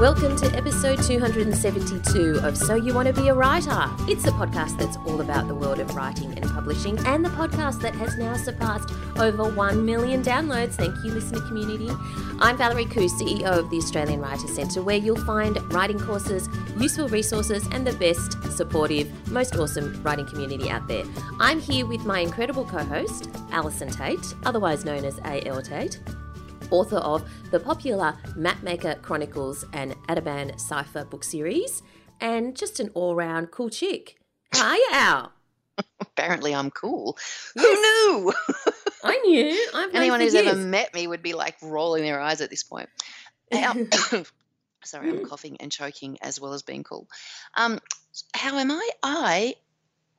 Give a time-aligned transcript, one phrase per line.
[0.00, 3.90] Welcome to episode 272 of So You Want to Be a Writer.
[4.00, 7.80] It's a podcast that's all about the world of writing and publishing, and the podcast
[7.80, 10.74] that has now surpassed over 1 million downloads.
[10.74, 11.88] Thank you, listener community.
[12.40, 16.46] I'm Valerie Khoo, CEO of the Australian Writer Centre, where you'll find writing courses,
[16.78, 21.04] useful resources, and the best, supportive, most awesome writing community out there.
[21.40, 25.62] I'm here with my incredible co host, Allison Tait, otherwise known as A.L.
[25.62, 25.98] Tait
[26.70, 31.82] author of the popular Mapmaker Chronicles and Ateban Cipher book series,
[32.20, 34.18] and just an all round cool chick.
[34.54, 35.32] You, Al?
[36.00, 37.16] Apparently, I'm cool.
[37.54, 37.64] Yes.
[37.64, 37.72] Who
[38.22, 38.32] knew?
[39.04, 39.68] I knew.
[39.74, 40.46] I've Anyone who's years.
[40.46, 42.88] ever met me would be like rolling their eyes at this point.
[44.84, 47.08] Sorry, I'm coughing and choking as well as being cool.
[47.56, 47.80] Um,
[48.34, 48.88] how am I?
[49.02, 49.54] I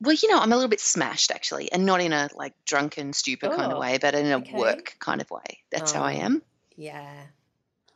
[0.00, 3.12] well, you know, I'm a little bit smashed actually, and not in a like drunken,
[3.12, 4.56] stupid oh, kind of oh, way, but in a okay.
[4.56, 5.58] work kind of way.
[5.70, 6.42] That's oh, how I oh, am.
[6.76, 7.12] Yeah.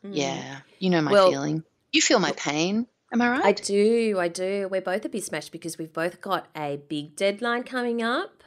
[0.04, 0.10] Mm.
[0.12, 0.56] Yeah.
[0.78, 1.62] You know my well, feeling.
[1.92, 2.86] You feel my pain.
[3.12, 3.44] Am I right?
[3.44, 4.18] I do.
[4.18, 4.68] I do.
[4.70, 8.42] We're both a bit smashed because we've both got a big deadline coming up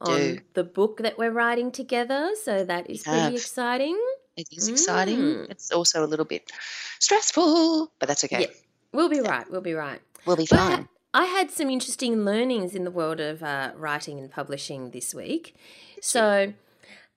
[0.00, 2.30] on the book that we're writing together.
[2.42, 3.98] So that is pretty exciting.
[4.36, 4.72] It is mm.
[4.72, 5.46] exciting.
[5.50, 6.50] It's also a little bit
[6.98, 8.40] stressful, but that's okay.
[8.42, 8.46] Yeah.
[8.92, 9.48] We'll be right.
[9.50, 10.00] We'll be right.
[10.26, 10.88] We'll be fine.
[11.14, 15.54] I had some interesting learnings in the world of uh, writing and publishing this week.
[16.00, 16.52] So,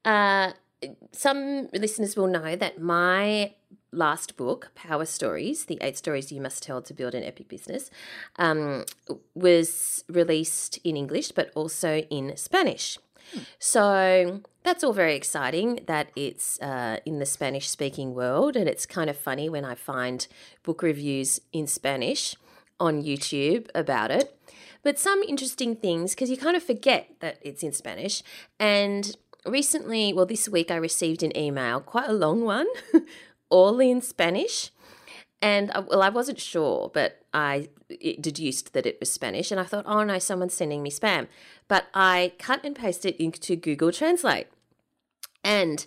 [0.06, 0.54] uh,
[1.12, 3.54] some listeners will know that my
[3.92, 7.92] last book, Power Stories The Eight Stories You Must Tell to Build an Epic Business,
[8.38, 8.86] um,
[9.36, 12.98] was released in English but also in Spanish.
[13.60, 18.56] So that's all very exciting that it's uh, in the Spanish speaking world.
[18.56, 20.28] And it's kind of funny when I find
[20.64, 22.36] book reviews in Spanish
[22.82, 24.36] on YouTube about it.
[24.84, 28.24] But some interesting things, because you kind of forget that it's in Spanish.
[28.60, 29.16] And
[29.46, 32.68] recently, well, this week I received an email, quite a long one,
[33.50, 34.72] all in Spanish.
[35.42, 37.70] And well, I wasn't sure, but I
[38.20, 39.52] deduced that it was Spanish.
[39.52, 41.28] And I thought, oh no, someone's sending me spam.
[41.68, 44.48] But I cut and pasted it into Google Translate.
[45.44, 45.86] And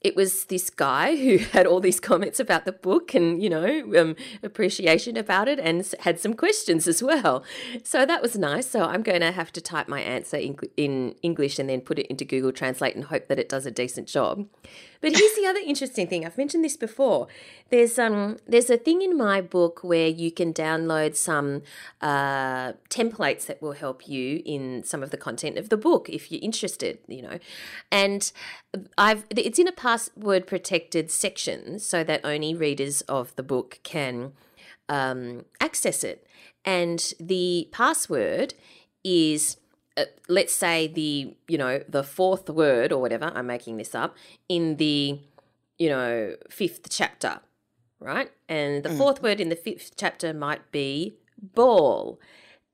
[0.00, 3.64] it was this guy who had all these comments about the book and you know
[3.98, 7.44] um, appreciation about it and had some questions as well.
[7.82, 8.68] So that was nice.
[8.68, 11.98] So i'm going to have to type my answer in, in english and then put
[11.98, 14.46] it into google translate and hope that it does a decent job
[15.00, 16.26] but here's the other interesting thing.
[16.26, 17.28] I've mentioned this before.
[17.70, 21.62] There's um there's a thing in my book where you can download some
[22.00, 26.30] uh, templates that will help you in some of the content of the book if
[26.30, 26.98] you're interested.
[27.06, 27.38] You know,
[27.90, 28.30] and
[28.98, 34.32] I've it's in a password protected section so that only readers of the book can
[34.88, 36.26] um, access it.
[36.64, 38.54] And the password
[39.02, 39.56] is
[40.00, 44.16] uh, let's say the you know the fourth word or whatever i'm making this up
[44.48, 45.18] in the
[45.78, 47.40] you know fifth chapter
[47.98, 48.96] right and the mm.
[48.96, 52.18] fourth word in the fifth chapter might be ball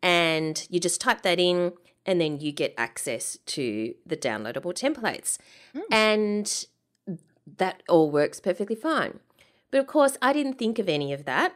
[0.03, 1.73] and you just type that in
[2.05, 5.39] and then you get access to the downloadable templates
[5.75, 5.83] mm.
[5.91, 6.67] and
[7.57, 9.19] that all works perfectly fine
[9.71, 11.55] but of course i didn't think of any of that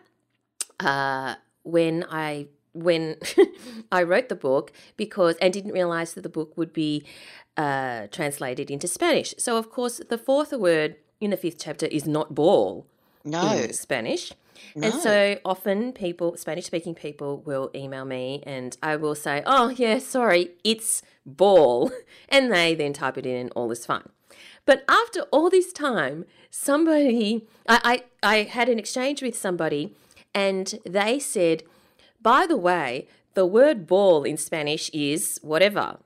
[0.80, 3.16] uh, when i when
[3.92, 7.04] I wrote the book because and didn't realize that the book would be
[7.56, 9.34] uh, translated into Spanish.
[9.38, 12.86] So of course, the fourth word in the fifth chapter is not ball
[13.24, 13.52] no.
[13.52, 14.32] in Spanish.
[14.74, 14.88] No.
[14.88, 19.70] And so often people, Spanish speaking people, will email me and I will say, oh,
[19.70, 21.92] yeah, sorry, it's ball.
[22.28, 24.08] And they then type it in and all is fine.
[24.64, 29.96] But after all this time, somebody, I, I, I had an exchange with somebody
[30.32, 31.64] and they said,
[32.22, 35.98] by the way, the word ball in Spanish is whatever.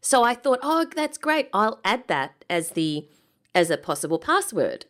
[0.00, 1.48] So I thought, oh, that's great.
[1.52, 3.08] I'll add that as the
[3.54, 4.86] as a possible password.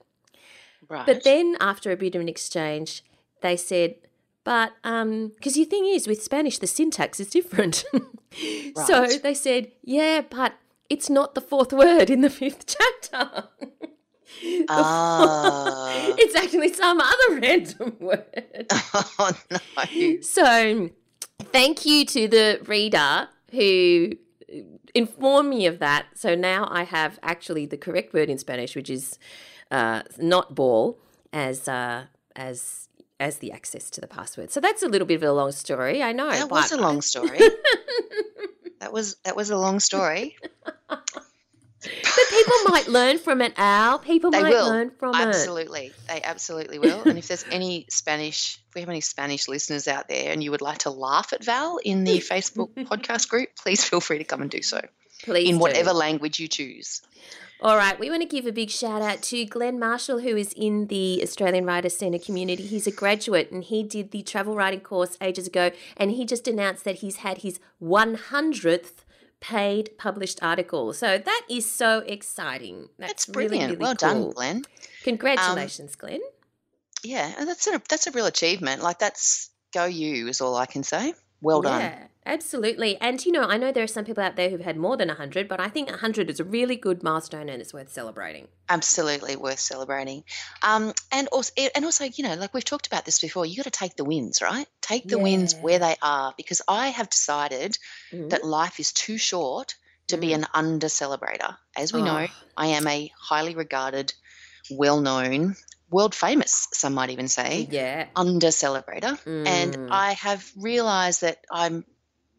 [0.88, 1.06] Right.
[1.06, 3.02] But then after a bit of an exchange,
[3.40, 3.96] they said,
[4.42, 7.84] but um because the thing is with Spanish the syntax is different.
[7.92, 8.86] right.
[8.86, 10.54] So they said, yeah, but
[10.90, 13.48] it's not the fourth word in the fifth chapter.
[14.68, 16.14] Oh.
[16.18, 18.66] it's actually some other random word.
[19.18, 20.20] Oh, no.
[20.20, 20.90] So,
[21.52, 24.12] thank you to the reader who
[24.94, 26.06] informed me of that.
[26.14, 29.18] So now I have actually the correct word in Spanish, which is
[29.70, 30.98] uh, not ball,
[31.32, 32.04] as uh,
[32.36, 32.88] as
[33.20, 34.50] as the access to the password.
[34.50, 36.02] So that's a little bit of a long story.
[36.02, 36.30] I know.
[36.30, 37.38] That was a long story.
[38.80, 40.36] that was that was a long story.
[41.84, 43.98] But people might learn from it, Al.
[43.98, 44.68] People they might will.
[44.68, 45.86] learn from absolutely.
[45.86, 45.92] it.
[45.92, 45.92] Absolutely.
[46.08, 47.02] They absolutely will.
[47.04, 50.50] and if there's any Spanish, if we have any Spanish listeners out there and you
[50.50, 54.24] would like to laugh at Val in the Facebook podcast group, please feel free to
[54.24, 54.80] come and do so.
[55.22, 55.48] Please.
[55.48, 55.60] In do.
[55.60, 57.02] whatever language you choose.
[57.60, 60.52] All right, we want to give a big shout out to Glenn Marshall, who is
[60.52, 62.64] in the Australian Writers Centre community.
[62.66, 66.46] He's a graduate and he did the travel writing course ages ago, and he just
[66.46, 69.03] announced that he's had his 100th
[69.44, 70.94] paid published article.
[70.94, 72.88] So that is so exciting.
[72.98, 73.52] That's, that's brilliant.
[73.52, 74.08] Really, really well cool.
[74.08, 74.62] done, Glenn.
[75.02, 76.20] Congratulations, um, Glenn.
[77.02, 78.82] Yeah, that's a that's a real achievement.
[78.82, 81.12] Like that's go you is all I can say.
[81.42, 81.92] Well done.
[82.26, 82.98] Absolutely.
[83.00, 85.08] And, you know, I know there are some people out there who've had more than
[85.08, 88.48] 100, but I think 100 is a really good milestone and it's worth celebrating.
[88.68, 90.24] Absolutely worth celebrating.
[90.62, 93.64] Um, and also, and also, you know, like we've talked about this before, you got
[93.64, 94.66] to take the wins, right?
[94.80, 95.22] Take the yeah.
[95.22, 97.76] wins where they are because I have decided
[98.10, 98.28] mm-hmm.
[98.28, 99.74] that life is too short
[100.08, 100.20] to mm-hmm.
[100.20, 101.56] be an under celebrator.
[101.76, 102.04] As we oh.
[102.04, 102.26] know,
[102.56, 104.14] I am a highly regarded,
[104.70, 105.56] well known,
[105.90, 109.22] world famous, some might even say, yeah, under celebrator.
[109.24, 109.46] Mm.
[109.46, 111.84] And I have realized that I'm,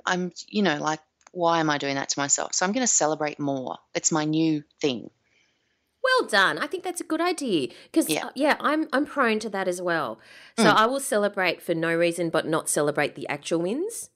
[0.06, 1.00] I'm, you know, like,
[1.32, 2.54] why am I doing that to myself?
[2.54, 3.78] So I'm going to celebrate more.
[3.94, 5.10] It's my new thing.
[6.04, 6.60] Well done.
[6.60, 8.28] I think that's a good idea because yeah.
[8.28, 10.20] Uh, yeah, I'm I'm prone to that as well.
[10.56, 10.74] So mm.
[10.74, 14.12] I will celebrate for no reason but not celebrate the actual wins.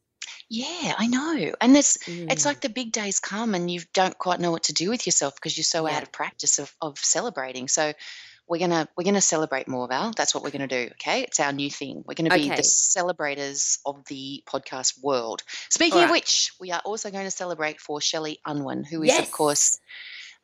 [0.49, 1.53] Yeah, I know.
[1.59, 2.31] And this mm.
[2.31, 5.07] it's like the big days come and you don't quite know what to do with
[5.07, 5.97] yourself because you're so yeah.
[5.97, 7.67] out of practice of, of celebrating.
[7.67, 7.93] So
[8.49, 10.11] we're gonna we're gonna celebrate more, Val.
[10.17, 10.89] That's what we're gonna do.
[10.93, 12.03] Okay, it's our new thing.
[12.05, 12.55] We're gonna be okay.
[12.55, 15.43] the celebrators of the podcast world.
[15.69, 16.05] Speaking right.
[16.05, 19.27] of which, we are also going to celebrate for Shelley Unwin, who is yes.
[19.27, 19.79] of course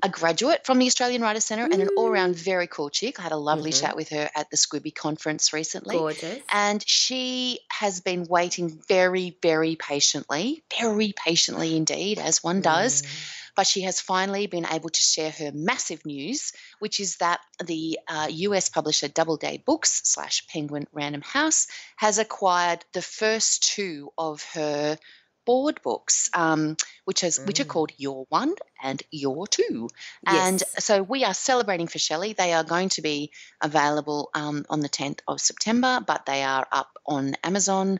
[0.04, 3.18] a graduate from the Australian Writers Centre and an all round very cool chick.
[3.18, 3.86] I had a lovely mm-hmm.
[3.86, 5.98] chat with her at the SCBWI conference recently.
[5.98, 6.44] Gorgeous.
[6.52, 13.02] And she has been waiting very, very patiently, very patiently indeed, as one does.
[13.04, 17.40] Mm but she has finally been able to share her massive news, which is that
[17.64, 24.12] the uh, US publisher Doubleday Books slash Penguin Random House has acquired the first two
[24.18, 24.98] of her
[25.46, 26.76] board books, um,
[27.06, 27.48] which is mm.
[27.48, 27.70] which are mm.
[27.70, 29.90] called Your One and Your Two.
[30.26, 30.48] Yes.
[30.48, 32.34] And so we are celebrating for Shelley.
[32.34, 33.32] They are going to be
[33.62, 38.00] available um, on the 10th of September, but they are up on Amazon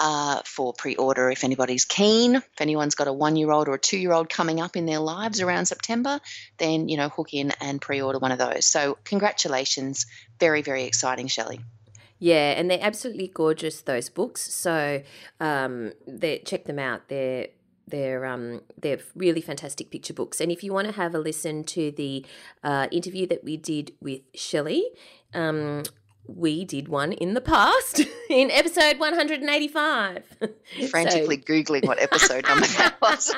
[0.00, 2.36] uh, for pre order if anybody's keen.
[2.36, 4.86] If anyone's got a one year old or a two year old coming up in
[4.86, 6.20] their lives around September,
[6.58, 8.64] then, you know, hook in and pre order one of those.
[8.64, 10.06] So, congratulations.
[10.40, 11.60] Very, very exciting, Shelley.
[12.18, 14.42] Yeah, and they're absolutely gorgeous, those books.
[14.52, 15.02] So,
[15.38, 15.92] um,
[16.44, 17.08] check them out.
[17.08, 17.48] They're
[17.86, 20.40] they're um, they're really fantastic picture books.
[20.40, 22.24] And if you want to have a listen to the
[22.62, 24.84] uh, interview that we did with Shelley,
[25.34, 25.82] um,
[26.36, 28.00] we did one in the past
[28.30, 30.24] in episode 185.
[30.90, 31.42] Frantically so.
[31.42, 33.24] Googling what episode number that was.
[33.24, 33.36] so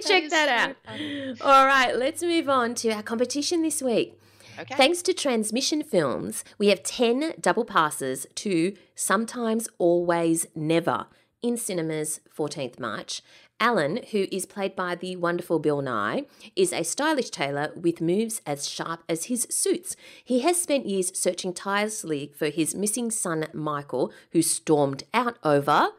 [0.00, 1.40] check that, that out.
[1.40, 4.18] All right, let's move on to our competition this week.
[4.58, 4.74] Okay.
[4.76, 11.06] Thanks to Transmission Films, we have 10 double passes to Sometimes Always Never
[11.42, 13.22] in cinemas 14th March
[13.62, 18.42] Alan, who is played by the wonderful Bill Nighy, is a stylish tailor with moves
[18.44, 19.94] as sharp as his suits.
[20.24, 25.90] He has spent years searching tirelessly for his missing son Michael, who stormed out over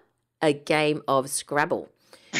[0.41, 1.92] a game of Scrabble.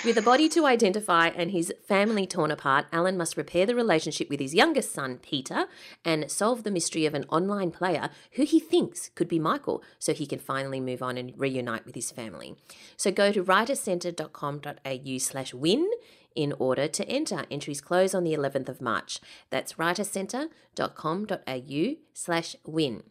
[0.04, 4.30] With a body to identify and his family torn apart, Alan must repair the relationship
[4.30, 5.68] with his youngest son, Peter,
[6.04, 10.14] and solve the mystery of an online player who he thinks could be Michael so
[10.14, 12.58] he can finally move on and reunite with his family.
[12.98, 15.90] So go to writercentre.com.au slash win
[16.36, 17.46] in order to enter.
[17.50, 19.22] Entries close on the 11th of March.
[19.52, 23.04] That's writercentre.com.au slash win.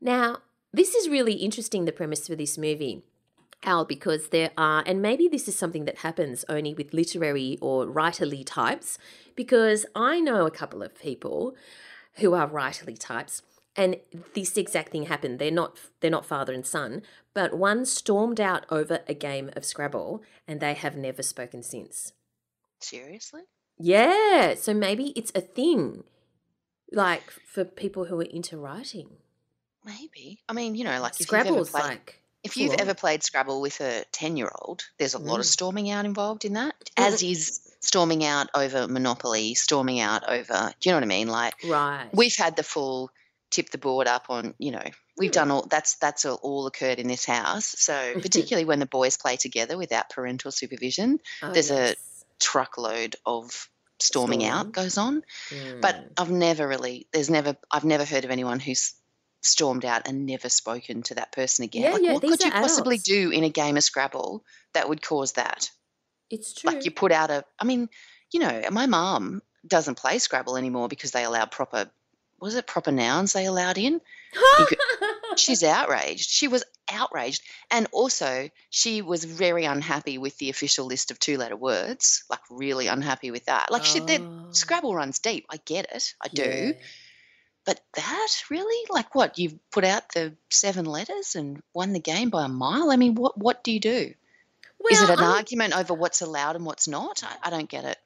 [0.00, 0.38] Now,
[0.72, 3.04] this is really interesting, the premise for this movie.
[3.64, 7.86] Al, because there are, and maybe this is something that happens only with literary or
[7.86, 8.98] writerly types,
[9.36, 11.54] because I know a couple of people
[12.14, 13.42] who are writerly types,
[13.76, 13.96] and
[14.34, 15.38] this exact thing happened.
[15.38, 17.02] They're not they're not father and son,
[17.34, 22.12] but one stormed out over a game of Scrabble, and they have never spoken since.
[22.80, 23.42] Seriously?
[23.78, 24.54] Yeah.
[24.54, 26.04] So maybe it's a thing,
[26.90, 29.08] like for people who are into writing.
[29.84, 30.40] Maybe.
[30.48, 34.04] I mean, you know, like Scrabble's played- like if you've ever played Scrabble with a
[34.12, 35.26] 10 year old, there's a mm.
[35.26, 35.50] lot of mm.
[35.50, 40.88] storming out involved in that, as is storming out over Monopoly, storming out over, do
[40.88, 41.28] you know what I mean?
[41.28, 42.08] Like, right.
[42.12, 43.10] we've had the full
[43.50, 44.84] tip the board up on, you know,
[45.16, 45.34] we've mm.
[45.34, 47.74] done all that's that's all, all, occurred in this house.
[47.78, 51.92] So, particularly when the boys play together without parental supervision, oh, there's yes.
[51.92, 53.68] a truckload of
[54.00, 54.52] storming Storm.
[54.52, 55.22] out goes on.
[55.50, 55.80] Mm.
[55.80, 58.94] But I've never really, there's never, I've never heard of anyone who's
[59.42, 61.82] stormed out and never spoken to that person again.
[61.82, 62.74] Yeah, like, yeah, what could you adults.
[62.74, 65.70] possibly do in a game of Scrabble that would cause that?
[66.30, 66.72] It's true.
[66.72, 67.88] Like you put out a, I mean,
[68.32, 71.90] you know, my mom doesn't play Scrabble anymore because they allow proper,
[72.40, 74.00] was it proper nouns they allowed in?
[74.56, 74.78] could,
[75.36, 76.30] she's outraged.
[76.30, 77.42] She was outraged.
[77.70, 82.40] And also, she was very unhappy with the official list of two letter words, like,
[82.50, 83.70] really unhappy with that.
[83.70, 84.48] Like, she, Oh.
[84.52, 85.46] Scrabble runs deep.
[85.50, 86.14] I get it.
[86.20, 86.74] I do.
[87.64, 92.28] But that really, like, what you've put out the seven letters and won the game
[92.30, 92.90] by a mile.
[92.90, 94.14] I mean, what what do you do?
[94.90, 97.22] Is it an I'm- argument over what's allowed and what's not?
[97.22, 97.98] I, I don't get it.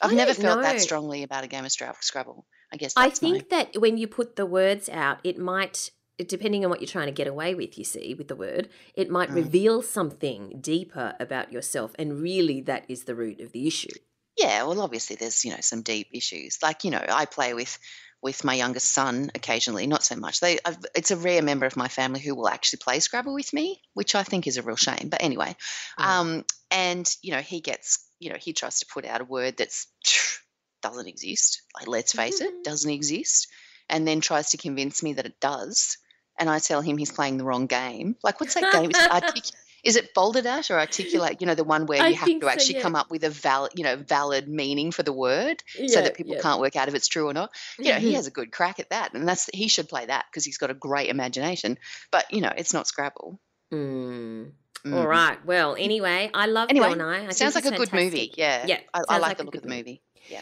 [0.00, 0.62] I've I never felt know.
[0.62, 2.46] that strongly about a game of Scrabble.
[2.72, 5.90] I guess I that's my- think that when you put the words out, it might,
[6.18, 9.10] depending on what you're trying to get away with, you see, with the word, it
[9.10, 9.34] might Mm.
[9.34, 11.90] reveal something deeper about yourself.
[11.98, 13.88] And really, that is the root of the issue.
[14.36, 16.58] Yeah, well, obviously there's you know some deep issues.
[16.62, 17.76] Like you know, I play with
[18.22, 20.40] with my youngest son occasionally, not so much.
[20.40, 23.52] They, I've, it's a rare member of my family who will actually play Scrabble with
[23.52, 25.08] me, which I think is a real shame.
[25.10, 25.56] But anyway,
[25.98, 26.04] Mm.
[26.04, 29.56] um, and you know, he gets, you know, he tries to put out a word
[29.56, 29.86] that's
[30.82, 31.62] doesn't exist.
[31.74, 33.48] Like, let's face it, doesn't exist,
[33.88, 35.96] and then tries to convince me that it does.
[36.38, 38.16] And I tell him he's playing the wrong game.
[38.22, 38.92] Like, what's that game?
[39.10, 39.44] Artic-
[39.84, 41.40] is it bolded out or Articulate?
[41.40, 42.82] You know, the one where I you have to so, actually yeah.
[42.82, 46.34] come up with a valid, you know, valid meaning for the word so that people
[46.34, 46.40] yeah.
[46.42, 47.50] can't work out if it's true or not.
[47.78, 48.16] You know, he Mhm.
[48.16, 50.70] has a good crack at that, and that's he should play that because he's got
[50.70, 51.78] a great imagination.
[52.10, 53.40] But you know, it's not Scrabble.
[53.72, 54.52] Mm.
[54.84, 54.94] Mm.
[54.94, 55.44] All right.
[55.44, 57.28] Well, anyway, I love Anyway, Bill Nighy.
[57.28, 58.32] I Sounds like a good movie.
[58.36, 60.02] Yeah, Yeah, I, I like like the look of the movie.
[60.28, 60.40] Yeah.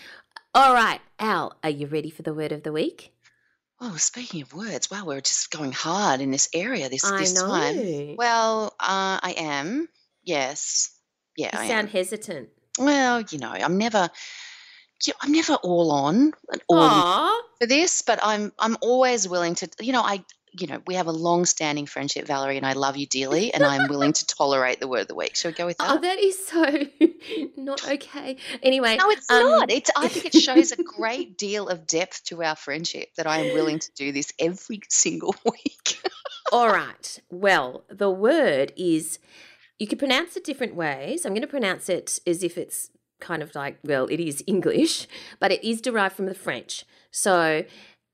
[0.55, 3.13] All right, Al, are you ready for the word of the week?
[3.81, 7.35] Oh, speaking of words, wow, we're just going hard in this area this I this
[7.35, 7.47] know.
[7.49, 8.17] time.
[8.17, 9.89] Well, uh, I am.
[10.25, 10.91] Yes.
[11.37, 11.93] Yeah, you I sound am.
[11.93, 12.49] hesitant.
[12.79, 14.11] Well, you know, I'm never.
[15.07, 17.43] you know, I'm never all on and all in Aw.
[17.61, 19.69] for this, but I'm I'm always willing to.
[19.81, 23.07] You know, I you know we have a long-standing friendship, Valerie, and I love you
[23.19, 25.37] dearly, and I'm willing to tolerate the word of the week.
[25.37, 25.91] Shall we go with that?
[25.91, 26.87] Oh, that is so
[27.57, 28.37] not okay.
[28.63, 29.71] Anyway, no, it's um, not.
[29.71, 29.91] It's.
[29.97, 33.55] I think it shows a great deal of depth to our friendship that I am
[33.55, 36.01] willing to do this every single week.
[36.53, 37.21] All right.
[37.31, 39.19] Well, the word is,
[39.79, 41.27] you could pronounce it different ways.
[41.27, 42.91] I'm going to pronounce it as if it's
[43.21, 45.07] kind of like, well, it is English,
[45.41, 46.85] but it is derived from the French.
[47.11, 47.65] So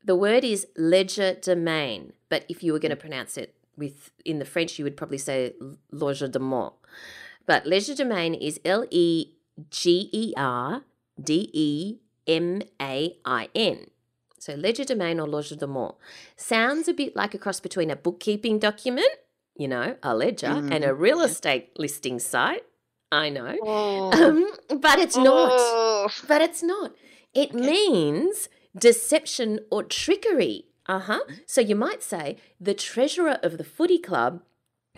[0.04, 2.12] the word is legerdemain.
[2.34, 5.18] But if you were going to pronounce it with in the French, you would probably
[5.18, 5.52] say
[5.92, 6.72] legerdemain.
[7.46, 9.06] But legerdemain is L E
[9.70, 10.82] G E R
[11.22, 13.86] D E M A I N.
[14.40, 15.94] So legerdemain or legerdemain
[16.36, 19.14] sounds a bit like a cross between a bookkeeping document,
[19.56, 22.64] you know, a ledger, and a real estate listing site.
[23.12, 23.56] I know.
[23.62, 25.52] Oh, Um, but it's not.
[25.54, 26.08] Oh.
[26.26, 26.90] But it's not.
[27.32, 27.60] It Okay.
[27.60, 30.56] means deception or trickery.
[30.86, 31.20] Uh huh.
[31.46, 34.42] So you might say the treasurer of the footy club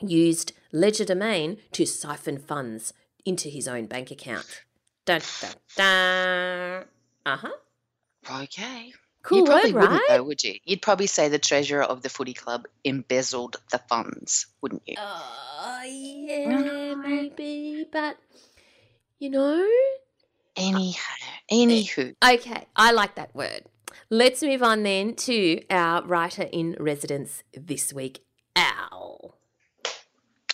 [0.01, 2.93] used legerdemain to siphon funds
[3.25, 4.65] into his own bank account.
[5.05, 6.85] Dun, dun, dun.
[7.25, 8.43] Uh huh.
[8.43, 8.93] Okay.
[9.23, 10.19] Cool you probably word, wouldn't, right?
[10.19, 10.55] though, would you?
[10.65, 14.95] You'd probably say the treasurer of the footy club embezzled the funds, wouldn't you?
[14.99, 17.87] Oh, yeah, maybe.
[17.91, 18.19] But,
[19.19, 19.69] you know.
[20.57, 21.15] Anyhow,
[21.51, 23.65] anywho, Okay, I like that word.
[24.11, 28.21] Let's move on then to our writer in residence this week,
[28.55, 29.37] Al.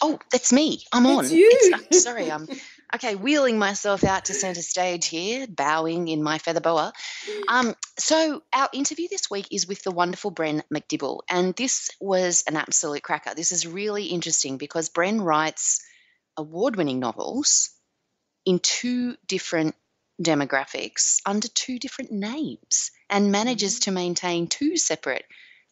[0.01, 0.83] oh, that's me.
[0.93, 1.25] I'm on.
[1.25, 1.49] It's you.
[1.63, 2.49] It's- I'm sorry, I'm
[2.95, 3.15] okay.
[3.15, 6.93] Wheeling myself out to centre stage here, bowing in my feather boa.
[7.49, 12.45] Um, so our interview this week is with the wonderful Bren MacDibble, and this was
[12.49, 13.35] an absolute cracker.
[13.35, 15.81] This is really interesting because Bren writes
[16.37, 17.71] award-winning novels
[18.47, 19.75] in two different
[20.21, 25.27] demographics under two different names and manages to maintain two separate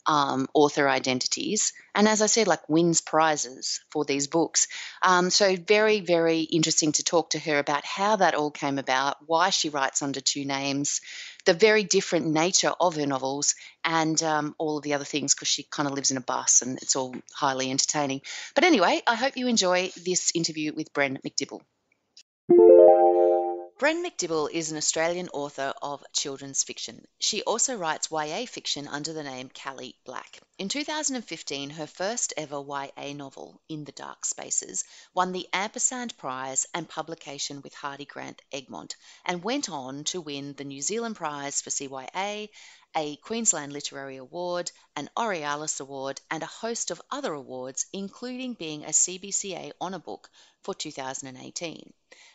[0.06, 4.66] um, author identities and as i said like wins prizes for these books.
[5.02, 9.16] Um, so very very interesting to talk to her about how that all came about
[9.26, 11.00] why she writes under two names
[11.44, 13.54] the very different nature of her novels
[13.84, 16.62] and um, all of the other things because she kind of lives in a bus
[16.62, 18.20] and it's all highly entertaining.
[18.54, 21.62] But anyway i hope you enjoy this interview with bren macdibble
[23.80, 27.06] Bren MacDibble is an Australian author of children's fiction.
[27.18, 30.38] She also writes YA fiction under the name Cally Black.
[30.58, 34.84] In 2015, her first ever YA novel, In the Dark Spaces,
[35.14, 40.52] won the Ampersand Prize and publication with Hardie Grant Egmont, and went on to win
[40.52, 42.50] the New Zealand Prize for CYA,
[42.94, 48.84] a Queensland Literary Award, an Aurealis Award, and a host of other awards, including being
[48.84, 50.28] a CBCA Honour Book
[50.64, 51.94] for 2018.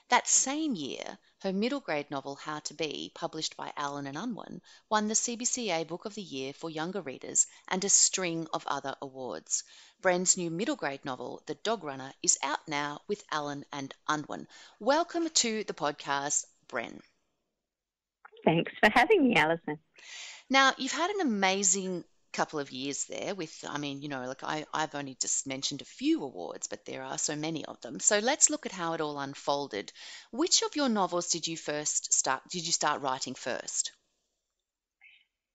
[0.10, 4.62] That same year, her middle grade novel How to Bee, published by Allen and Unwin,
[4.88, 8.96] won the CBCA Book of the Year for younger readers and a string of other
[9.02, 9.64] awards.
[10.02, 14.48] Bren's new middle grade novel, The Dog Runner, is out now with Allen and Unwin.
[14.80, 17.02] Welcome to the podcast, Bren.
[18.44, 19.80] Thanks for having me, Allison.
[20.52, 24.44] Now, you've had an amazing couple of years there with i mean you know like
[24.44, 28.00] I, i've only just mentioned a few awards but there are so many of them.
[28.00, 29.92] So let's look at how it all unfolded.
[30.32, 33.92] Which of your novels did you first start did you start writing first?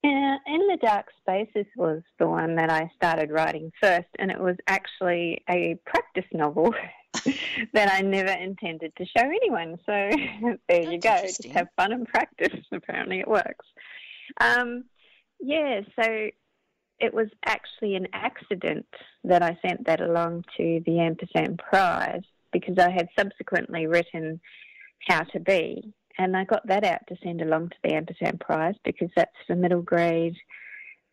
[0.02, 4.40] Uh, in the dark spaces was the one that i started writing first and it
[4.40, 6.72] was actually a practice novel
[7.74, 9.78] that i never intended to show anyone.
[9.84, 9.92] So
[10.68, 12.58] there That's you go just have fun and practice.
[12.72, 13.66] Apparently it works.
[14.40, 14.84] Um,
[15.40, 16.30] yeah, so
[17.00, 18.86] it was actually an accident
[19.24, 24.40] that I sent that along to the Ampersand Prize because I had subsequently written
[25.08, 28.74] How to Bee, and I got that out to send along to the Ampersand Prize
[28.84, 30.36] because that's for middle grade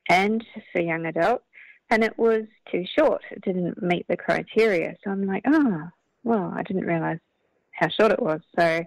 [0.09, 1.43] and for young adult,
[1.89, 3.21] and it was too short.
[3.31, 5.87] It didn't meet the criteria, so I'm like, oh,
[6.23, 7.19] well, I didn't realise
[7.71, 8.41] how short it was.
[8.59, 8.83] So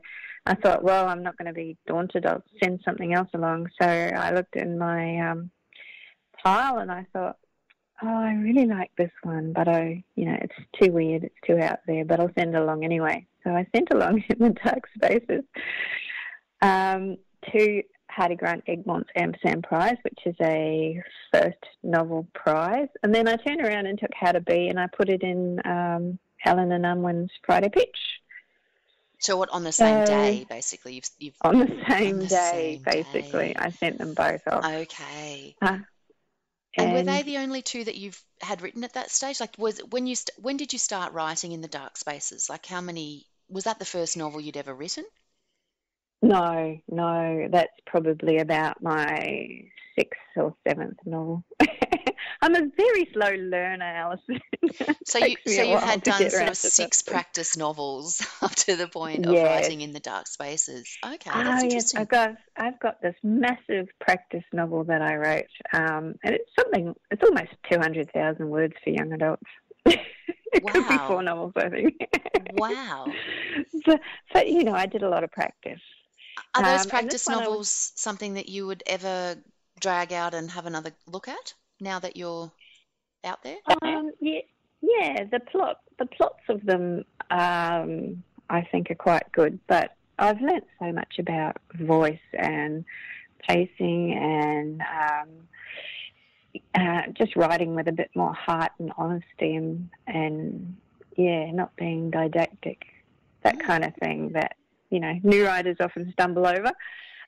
[0.47, 2.26] I thought, well, I'm not going to be daunted.
[2.26, 3.69] I'll send something else along.
[3.80, 5.50] So I looked in my um,
[6.42, 7.37] pile and I thought,
[8.02, 11.59] oh, I really like this one, but I, you know, it's too weird, it's too
[11.59, 13.26] out there, but I'll send it along anyway.
[13.44, 15.44] So I sent along in the dark spaces
[16.62, 17.16] um,
[17.52, 21.00] to Hardie Grant Egmont's Ampersand Prize, which is a
[21.32, 22.88] first novel prize.
[23.02, 25.61] And then I turned around and took How to Bee and I put it in
[25.64, 27.99] um, Allen and Unwin's Friday Pitch.
[29.18, 30.94] So what on the same so, day, basically?
[30.94, 33.49] You've, you've on the same on the day, same basically.
[33.49, 33.54] Day.
[33.59, 34.64] I sent them both off.
[34.64, 35.54] Okay.
[35.61, 35.78] Uh,
[36.77, 39.41] and, and, were they the only two that you've had written at that stage?
[39.41, 42.49] Like, was when you st- when did you start writing in the dark spaces?
[42.49, 45.05] Like, how many was that the first novel you'd ever written?
[46.23, 49.65] No, no, that's probably about my
[49.99, 51.45] sixth or seventh novel.
[52.42, 54.40] I'm a very slow learner, Allison.
[55.04, 59.26] so you so you had done sort of six practice novels up to the point
[59.26, 59.44] of yes.
[59.44, 60.97] writing in the dark spaces.
[61.04, 65.44] Okay, oh, that's yes, I've got I've got this massive practice novel that I wrote,
[65.73, 66.94] um, and it's something.
[67.11, 69.42] It's almost two hundred thousand words for young adults.
[70.52, 70.73] it wow.
[70.73, 71.94] could be four novels, I think.
[72.52, 73.06] wow.
[73.87, 73.99] So,
[74.32, 75.80] so, you know, I did a lot of practice.
[76.54, 79.37] Are those um, practice novels was, something that you would ever
[79.78, 81.54] drag out and have another look at?
[81.80, 82.50] Now that you're
[83.25, 83.58] out there?
[83.82, 84.40] Um, yeah,
[84.80, 85.25] yeah.
[85.30, 89.58] The plot, the plots of them, um, I think, are quite good.
[89.69, 92.84] But I've learnt so much about voice and
[93.49, 95.28] pacing and um,
[96.75, 100.76] uh, just writing with a bit more heart and honesty and, and
[101.16, 102.82] yeah, not being didactic,
[103.43, 103.66] that mm.
[103.66, 104.56] kind of thing that
[104.90, 106.73] you know new writers often stumble over.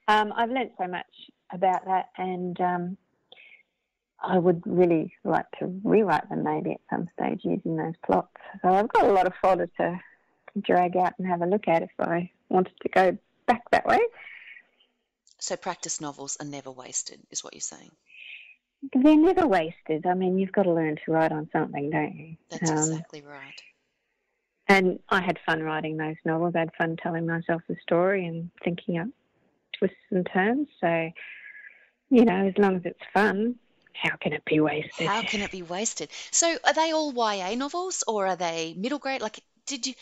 [0.08, 1.06] Um, I've learnt so much
[1.52, 2.96] about that, and um,
[4.22, 8.36] I would really like to rewrite them maybe at some stage using those plots.
[8.62, 10.00] So I've got a lot of fodder to
[10.60, 14.00] drag out and have a look at if I wanted to go back that way.
[15.38, 17.90] So practice novels are never wasted, is what you're saying?
[18.94, 20.06] They're never wasted.
[20.06, 22.36] I mean, you've got to learn to write on something, don't you?
[22.50, 23.60] That's um, exactly right.
[24.68, 26.54] And I had fun writing those novels.
[26.54, 29.08] I had fun telling myself the story and thinking up
[29.78, 30.68] twists and turns.
[30.80, 31.10] So,
[32.10, 33.56] you know, as long as it's fun,
[33.94, 35.06] how can it be wasted?
[35.06, 36.10] How can it be wasted?
[36.30, 39.22] So, are they all YA novels or are they middle grade?
[39.22, 39.94] Like, did you?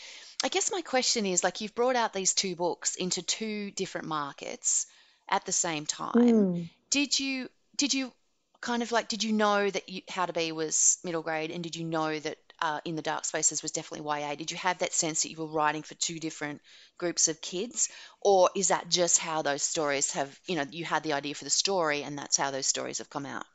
[0.43, 4.07] I guess my question is like, you've brought out these two books into two different
[4.07, 4.87] markets
[5.29, 6.13] at the same time.
[6.15, 6.69] Mm.
[6.89, 7.49] Did you?
[7.77, 8.11] Did you?
[8.59, 11.63] Kind of like, did you know that you, How to Bee was middle grade, and
[11.63, 14.35] did you know that uh, in the dark spaces was definitely YA.
[14.35, 16.61] Did you have that sense that you were writing for two different
[16.97, 17.89] groups of kids,
[18.21, 20.39] or is that just how those stories have?
[20.45, 23.09] You know, you had the idea for the story, and that's how those stories have
[23.09, 23.45] come out.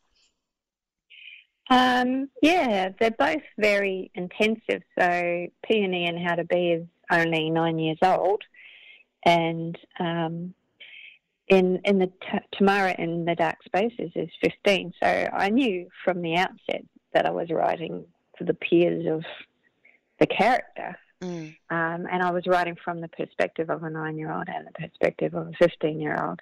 [1.69, 4.83] Um, yeah, they're both very intensive.
[4.99, 8.43] So Peony and How to Bee is only nine years old,
[9.25, 10.55] and um,
[11.49, 14.93] in in the t- Tamara in the Dark Spaces is fifteen.
[15.03, 18.05] So I knew from the outset that I was writing
[18.39, 19.25] for the peers of
[20.21, 20.97] the character.
[21.21, 21.57] Mm.
[21.71, 25.49] Um, and I was writing from the perspective of a nine-year-old and the perspective of
[25.49, 26.41] a fifteen-year-old,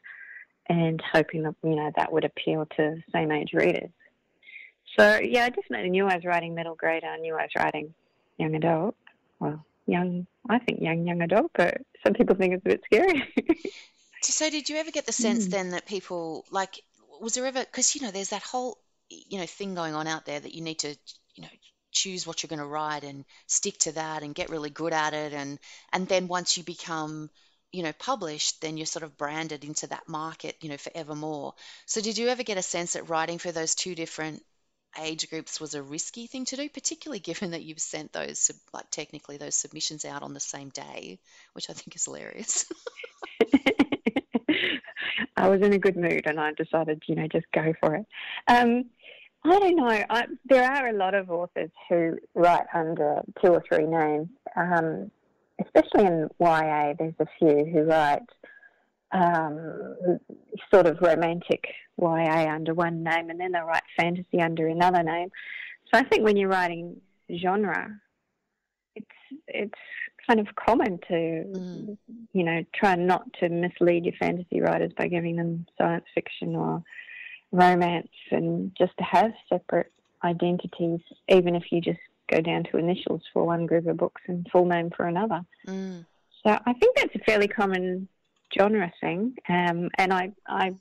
[0.68, 3.90] and hoping that you know that would appeal to same-age readers.
[4.98, 7.04] So yeah, I definitely knew I was writing middle grade.
[7.04, 7.94] I knew I was writing
[8.38, 8.94] young adult.
[9.40, 13.22] Well, young, I think young young adult, but some people think it's a bit scary.
[14.22, 15.50] so, did you ever get the sense mm.
[15.50, 16.80] then that people like
[17.20, 18.78] was there ever because you know there's that whole
[19.08, 20.96] you know thing going on out there that you need to
[21.34, 21.48] you know
[21.92, 25.14] choose what you're going to write and stick to that and get really good at
[25.14, 25.58] it and
[25.92, 27.30] and then once you become
[27.72, 31.54] you know published then you're sort of branded into that market you know forevermore
[31.86, 34.42] so did you ever get a sense that writing for those two different
[35.00, 38.90] age groups was a risky thing to do, particularly given that you've sent those, like
[38.90, 41.18] technically those submissions out on the same day,
[41.52, 42.66] which I think is hilarious.
[45.36, 48.06] I was in a good mood and I decided, you know, just go for it.
[48.48, 48.86] Um,
[49.44, 50.04] I don't know.
[50.08, 55.10] I, there are a lot of authors who write under two or three names, um,
[55.60, 56.94] especially in YA.
[56.98, 58.22] There's a few who write
[59.12, 60.18] um,
[60.72, 61.64] sort of romantic
[62.00, 65.30] YA under one name, and then they write fantasy under another name.
[65.92, 67.00] So I think when you're writing
[67.40, 68.00] genre,
[68.96, 69.06] it's
[69.48, 69.78] it's
[70.26, 71.98] kind of common to mm.
[72.32, 76.82] you know try not to mislead your fantasy writers by giving them science fiction or
[77.52, 79.92] romance, and just to have separate
[80.24, 84.46] identities, even if you just go down to initials for one group of books and
[84.50, 85.42] full name for another.
[85.68, 86.06] Mm.
[86.42, 88.08] So I think that's a fairly common
[88.58, 89.34] genre thing.
[89.48, 90.74] Um, and I, I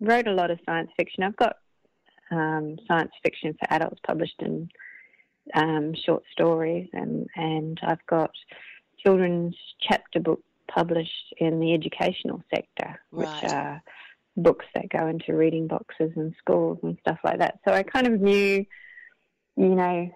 [0.00, 1.22] wrote a lot of science fiction.
[1.22, 1.56] I've got
[2.30, 4.68] um, science fiction for adults published in
[5.54, 8.30] um, short stories, and, and I've got
[9.04, 10.42] children's chapter book
[10.72, 13.42] published in the educational sector, right.
[13.42, 13.82] which are
[14.36, 17.58] books that go into reading boxes in schools and stuff like that.
[17.66, 18.64] So I kind of knew,
[19.56, 20.10] you know,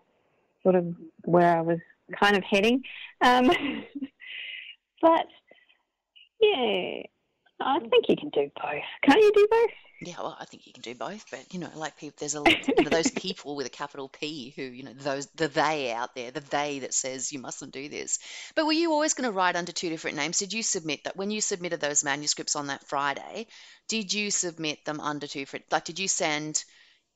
[0.63, 1.79] sort of where I was
[2.21, 2.83] kind of heading.
[3.21, 3.51] Um,
[5.03, 5.27] but
[6.43, 7.03] yeah,
[7.61, 7.91] I mm.
[7.91, 8.83] think you can do both.
[9.03, 9.71] Can't you do both?
[10.05, 12.43] Yeah, well, I think you can do both, but you know, like people, there's a
[12.47, 16.15] you know, those people with a capital P who, you know, those the they out
[16.17, 18.19] there, the they that says you mustn't do this.
[18.57, 20.39] But were you always going to write under two different names?
[20.39, 23.47] Did you submit that when you submitted those manuscripts on that Friday?
[23.89, 25.67] Did you submit them under two different?
[25.71, 26.65] Like, did you send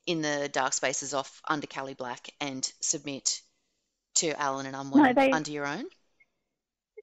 [0.05, 3.41] in the dark spaces off under Cally Black and submit
[4.15, 5.85] to Allen and Unwin no, they, under your own?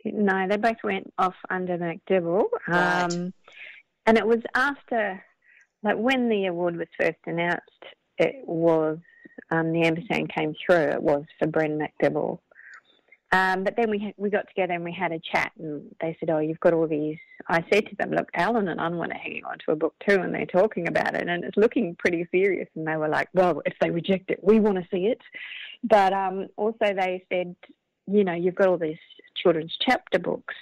[0.05, 2.45] No, they both went off under MacDibble.
[2.69, 3.03] Right.
[3.03, 3.33] Um,
[4.07, 5.23] and it was after,
[5.83, 7.63] like when the award was first announced,
[8.19, 8.99] it was,
[9.51, 12.39] um, the ampersand came through, it was for Bren MacDibble.
[13.35, 16.31] Um, but then we we got together and we had a chat, and they said,
[16.31, 19.45] "Oh, you've got all these." I said to them, "Look, Allen and Unwin are hanging
[19.45, 22.69] on to a book too, and they're talking about it, and it's looking pretty serious."
[22.77, 25.21] And they were like, "Well, if they reject it, we want to see it."
[25.83, 27.57] But um, also, they said,
[28.07, 28.99] "You know, you've got all these
[29.45, 30.55] children's chapter books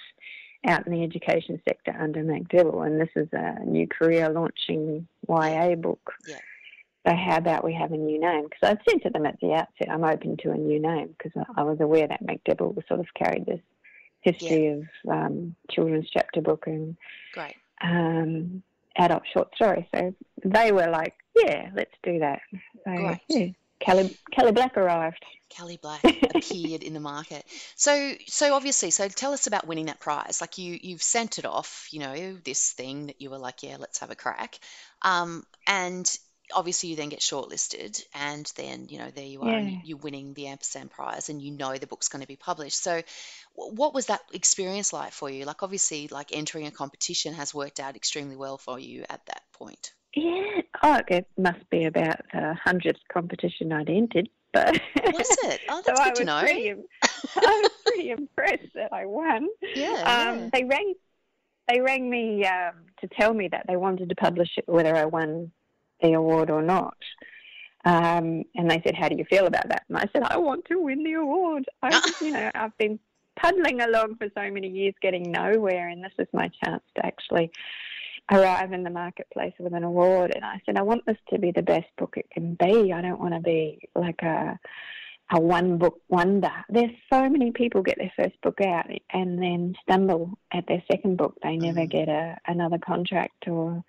[0.65, 5.75] out in the education sector under MacDibble, and this is a new career launching YA
[5.75, 6.13] book.
[6.27, 6.39] Yeah.
[7.05, 8.43] So how about we have a new name?
[8.43, 11.45] Because I said to them at the outset, I'm open to a new name because
[11.57, 13.59] I was aware that MacDibble was sort of carried this
[14.21, 14.71] history yeah.
[14.71, 16.95] of um, children's chapter book and
[17.33, 17.55] Great.
[17.81, 18.63] Um,
[18.97, 19.87] adult short story.
[19.93, 20.13] So
[20.45, 22.39] they were like, yeah, let's do that.
[22.85, 23.47] So, yeah.
[23.83, 25.25] Cally, Cally Black arrived.
[25.49, 26.03] Cally Black
[26.35, 27.45] appeared in the market.
[27.75, 30.39] So, so obviously, so tell us about winning that prize.
[30.41, 31.87] Like you, you've sent it off.
[31.91, 34.57] You know, this thing that you were like, yeah, let's have a crack.
[35.01, 36.09] Um, and
[36.53, 39.79] obviously, you then get shortlisted, and then you know, there you are, yeah.
[39.83, 42.81] you're winning the ampersand prize, and you know the book's going to be published.
[42.81, 43.01] So,
[43.53, 45.45] what was that experience like for you?
[45.45, 49.43] Like, obviously, like entering a competition has worked out extremely well for you at that
[49.53, 49.93] point.
[50.15, 54.29] Yeah, oh, it must be about the hundredth competition I'd entered.
[54.51, 54.79] But
[55.11, 55.61] was it?
[55.69, 56.41] Oh, that's so good to know.
[56.41, 56.69] Pretty,
[57.35, 59.47] I was pretty impressed that I won.
[59.75, 60.49] Yeah, um, yeah.
[60.53, 60.93] They rang,
[61.67, 65.05] they rang me um, to tell me that they wanted to publish it whether I
[65.05, 65.51] won
[66.01, 66.97] the award or not.
[67.85, 70.65] Um, and they said, "How do you feel about that?" And I said, "I want
[70.65, 71.65] to win the award.
[71.81, 72.99] I, you know, I've been
[73.35, 77.51] puddling along for so many years, getting nowhere, and this is my chance to actually."
[78.31, 80.31] Arrive in the marketplace with an award.
[80.35, 82.93] And I said, I want this to be the best book it can be.
[82.93, 84.59] I don't want to be like a
[85.31, 86.51] a one book wonder.
[86.69, 91.17] There's so many people get their first book out and then stumble at their second
[91.17, 91.37] book.
[91.41, 91.89] They never mm.
[91.89, 93.83] get a another contract or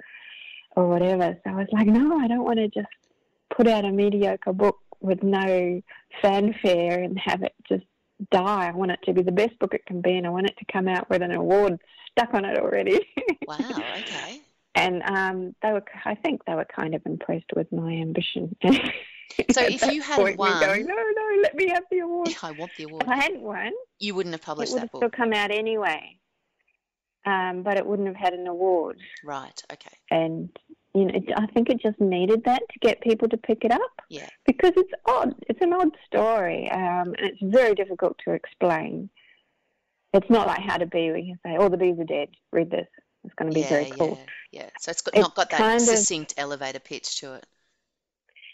[0.76, 1.38] or whatever.
[1.44, 2.88] So I was like, no, I don't want to just
[3.54, 5.82] put out a mediocre book with no
[6.22, 7.84] fanfare and have it just
[8.30, 8.68] die.
[8.68, 10.56] I want it to be the best book it can be, and I want it
[10.58, 11.80] to come out with an award
[12.12, 13.00] stuck on it already.
[13.46, 13.56] wow.
[13.58, 14.40] Okay.
[14.74, 18.56] And um, they were, I think, they were kind of impressed with my ambition.
[19.50, 22.28] So if you had won, going, no, no, let me have the award.
[22.42, 23.02] I want the award.
[23.02, 26.18] If I hadn't won, you wouldn't have published it would have still come out anyway.
[27.26, 29.00] Um, but it wouldn't have had an award.
[29.24, 29.60] Right.
[29.72, 29.96] Okay.
[30.10, 30.50] And
[30.94, 33.93] you know, I think it just needed that to get people to pick it up.
[34.14, 34.28] Yeah.
[34.46, 35.34] Because it's odd.
[35.48, 39.10] It's an odd story, um, and it's very difficult to explain.
[40.12, 42.28] It's not like How to Bee where you can say, "Oh, the bees are dead.
[42.52, 42.86] Read this."
[43.24, 44.18] It's going to be yeah, very cool.
[44.52, 44.70] Yeah, yeah.
[44.78, 47.46] So it's got, it's not got that succinct of, elevator pitch to it.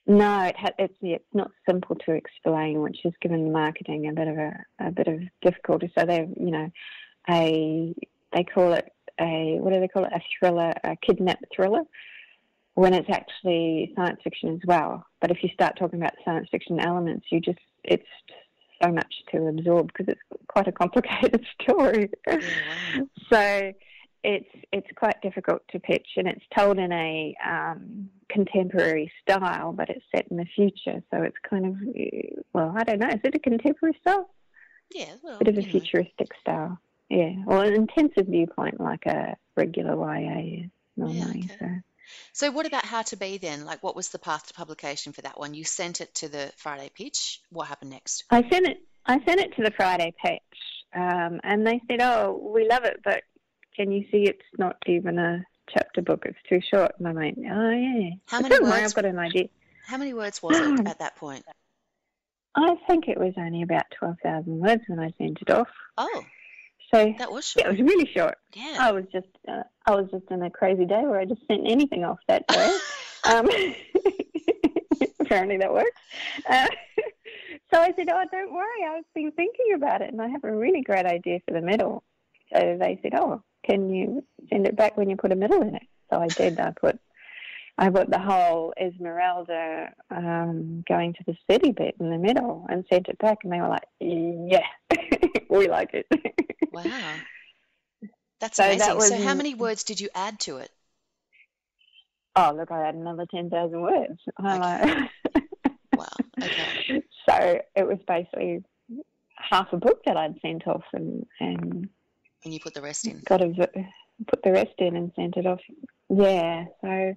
[0.07, 4.15] No, it ha- it's it's not simple to explain, which has given the marketing a
[4.15, 5.93] bit of a, a bit of difficulty.
[5.99, 6.71] So they, you know,
[7.29, 7.95] a
[8.33, 10.13] they call it a what do they call it?
[10.15, 11.83] A thriller, a kidnap thriller
[12.81, 15.05] when it's actually science fiction as well.
[15.21, 18.07] But if you start talking about science fiction elements, you just it's
[18.83, 22.11] so much to absorb because it's quite a complicated story.
[22.27, 22.41] Yeah,
[23.31, 23.73] So
[24.25, 29.91] it's it's quite difficult to pitch, and it's told in a um, contemporary style, but
[29.91, 31.77] it's set in the future, so it's kind of
[32.55, 33.09] well, I don't know.
[33.09, 34.31] Is it a contemporary style?
[34.95, 36.41] Yeah, well, bit of a futuristic know.
[36.41, 36.79] style.
[37.11, 41.45] Yeah, or an intensive viewpoint like a regular YA is normally.
[41.47, 41.57] Yeah, okay.
[41.59, 41.90] So.
[42.33, 43.65] So, what about how to bee then?
[43.65, 45.55] Like, what was the path to publication for that one?
[45.55, 47.41] You sent it to the Friday pitch.
[47.51, 48.25] What happened next?
[48.31, 48.79] I sent it.
[49.07, 50.41] I sent it to the Friday pitch,
[50.95, 53.23] um, and they said, "Oh, we love it, but
[53.75, 56.25] can you see it's not even a chapter book?
[56.27, 58.85] It's too short." And I went, "Oh yeah." How many words?
[58.85, 59.49] I've got an idea.
[59.87, 61.45] How many words was it at that point?
[62.55, 65.69] I think it was only about twelve thousand words when I sent it off.
[65.97, 66.25] Oh.
[66.93, 67.65] So that was short.
[67.65, 68.39] Yeah, it was really short.
[68.53, 68.77] Yeah.
[68.81, 71.63] I was just uh, I was just in a crazy day where I just sent
[71.67, 72.79] anything off that day.
[73.25, 73.49] um,
[75.21, 76.01] apparently that works.
[76.49, 76.67] Uh,
[77.73, 78.85] so I said, "Oh, don't worry.
[78.89, 82.03] I've been thinking about it, and I have a really great idea for the middle."
[82.53, 85.77] So they said, "Oh, can you send it back when you put a middle in
[85.77, 86.59] it?" So I did.
[86.59, 86.99] I put
[87.79, 92.85] I put the whole Esmeralda um, going to the city bit in the middle and
[92.91, 94.67] sent it back, and they were like, "Yeah,
[95.49, 96.07] we like it."
[96.73, 96.83] Wow,
[98.41, 98.79] that's so amazing.
[98.81, 100.71] That was, so, how many words did you add to it?
[102.37, 104.21] Oh, look, I had another ten thousand words.
[104.39, 104.59] Okay.
[104.59, 105.11] Like,
[105.95, 106.07] wow.
[106.43, 107.03] Okay.
[107.29, 108.65] So it was basically
[109.37, 111.89] half a book that I'd sent off, and and
[112.45, 113.23] and you put the rest in.
[113.25, 113.69] Got to
[114.27, 115.61] put the rest in and sent it off.
[116.09, 116.65] Yeah.
[116.81, 117.15] So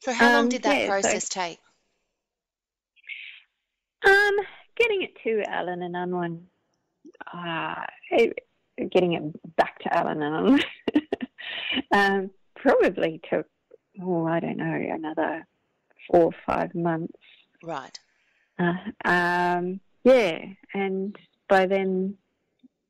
[0.00, 1.58] so how long um, did that yeah, process so, take?
[4.06, 4.36] Um,
[4.76, 6.46] getting it to Allen and Unwin,
[7.32, 7.86] uh,
[8.90, 10.66] getting it back to Allen and
[11.92, 13.46] um, probably took,
[14.02, 15.46] oh, I don't know, another
[16.10, 17.18] four or five months.
[17.62, 17.98] Right.
[18.58, 20.38] Uh, um, yeah,
[20.74, 21.16] and
[21.48, 22.16] by then,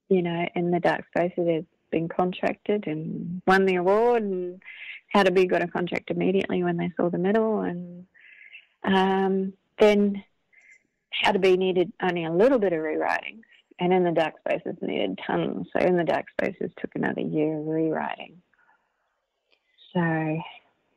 [0.09, 4.63] you know, in the dark spaces, they've been contracted and won the award and
[5.09, 8.07] how to bee got a contract immediately when they saw the middle, and
[8.83, 10.23] um, then
[11.23, 13.43] how to bee needed only a little bit of rewriting,
[13.79, 15.67] and in the dark spaces needed tons.
[15.73, 18.43] So in the dark spaces took another year of rewriting.
[19.93, 20.43] So,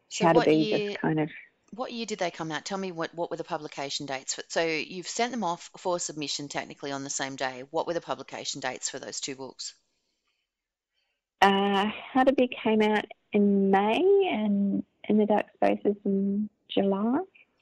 [0.09, 1.29] so how to bee year, just kind of.
[1.71, 2.65] What year did they come out?
[2.65, 4.35] Tell me what, what were the publication dates?
[4.35, 7.63] For, so you've sent them off for submission technically on the same day.
[7.71, 9.73] What were the publication dates for those two books?
[11.41, 17.19] Uh, How to Bee came out in May and In the Dark Spaces in July.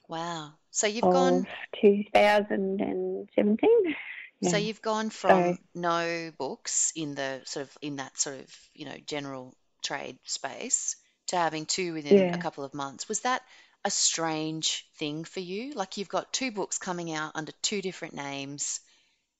[0.08, 0.52] Wow.
[0.70, 1.46] So you've gone
[1.80, 3.96] 2017.
[4.40, 4.50] Yeah.
[4.50, 8.54] So you've gone from so, no books in the sort of in that sort of
[8.74, 10.96] you know general trade space
[11.28, 12.34] to having two within yeah.
[12.34, 13.08] a couple of months.
[13.08, 13.42] Was that
[13.84, 15.72] a strange thing for you?
[15.74, 18.80] Like you've got two books coming out under two different names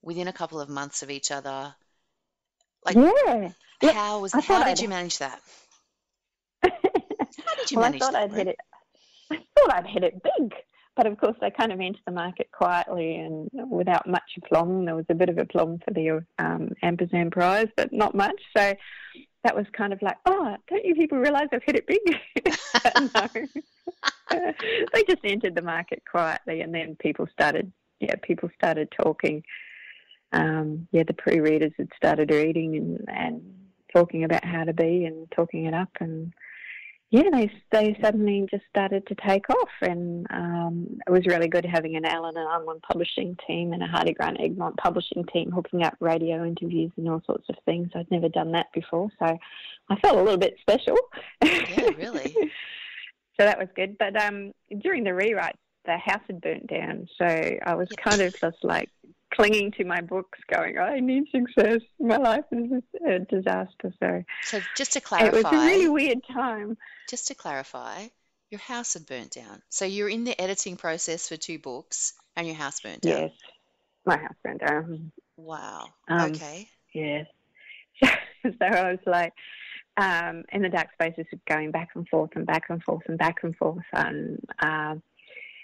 [0.03, 1.75] within a couple of months of each other.
[2.85, 3.51] Like yeah.
[3.93, 4.81] how was how did I'd...
[4.81, 5.41] you manage that?
[6.63, 8.57] How did you well, manage I thought that, I'd hit it.
[9.31, 10.55] I thought I'd hit it big,
[10.97, 14.87] but of course they kind of entered the market quietly and without much aplomb.
[14.87, 18.41] There was a bit of aplomb for the um, Ampersand Prize, but not much.
[18.57, 18.75] So
[19.45, 22.01] that was kind of like, oh, don't you people realise I've hit it big?
[23.15, 23.47] no.
[24.93, 27.71] they just entered the market quietly, and then people started.
[28.01, 29.45] Yeah, people started talking.
[30.33, 33.43] Um, yeah, the pre-readers had started reading and, and
[33.95, 36.35] talking about how to bee and talking it up and
[37.11, 41.65] yeah, they they suddenly just started to take off, and um, it was really good
[41.65, 45.85] having an Allen and Unwin publishing team and a Hardie Grant Egmont publishing team hooking
[45.85, 47.91] up radio interviews and all sorts of things.
[47.95, 49.39] I'd never done that before, so
[49.89, 50.97] I felt a little bit special.
[51.45, 52.35] Yeah, really.
[53.39, 53.97] so that was good.
[53.99, 58.37] But um, during the rewrite, the house had burnt down, so I was kind of
[58.41, 58.91] just like
[59.37, 61.81] clinging to my books, going, "I need success.
[62.01, 66.25] My life is a disaster." So, so just to clarify, it was a really weird
[66.27, 66.77] time.
[67.09, 68.07] Just to clarify,
[68.51, 69.63] your house had burnt down.
[69.69, 73.19] So you're in the editing process for two books, and your house burnt down.
[73.19, 73.33] Yes,
[74.05, 75.13] my house burnt down.
[75.37, 75.89] Wow.
[76.09, 76.69] Um, okay.
[76.93, 77.27] Yes.
[78.03, 78.11] so
[78.61, 79.33] I was like.
[79.99, 83.37] Um, in the dark spaces, going back and forth and back and forth and back
[83.43, 85.03] and forth, and um,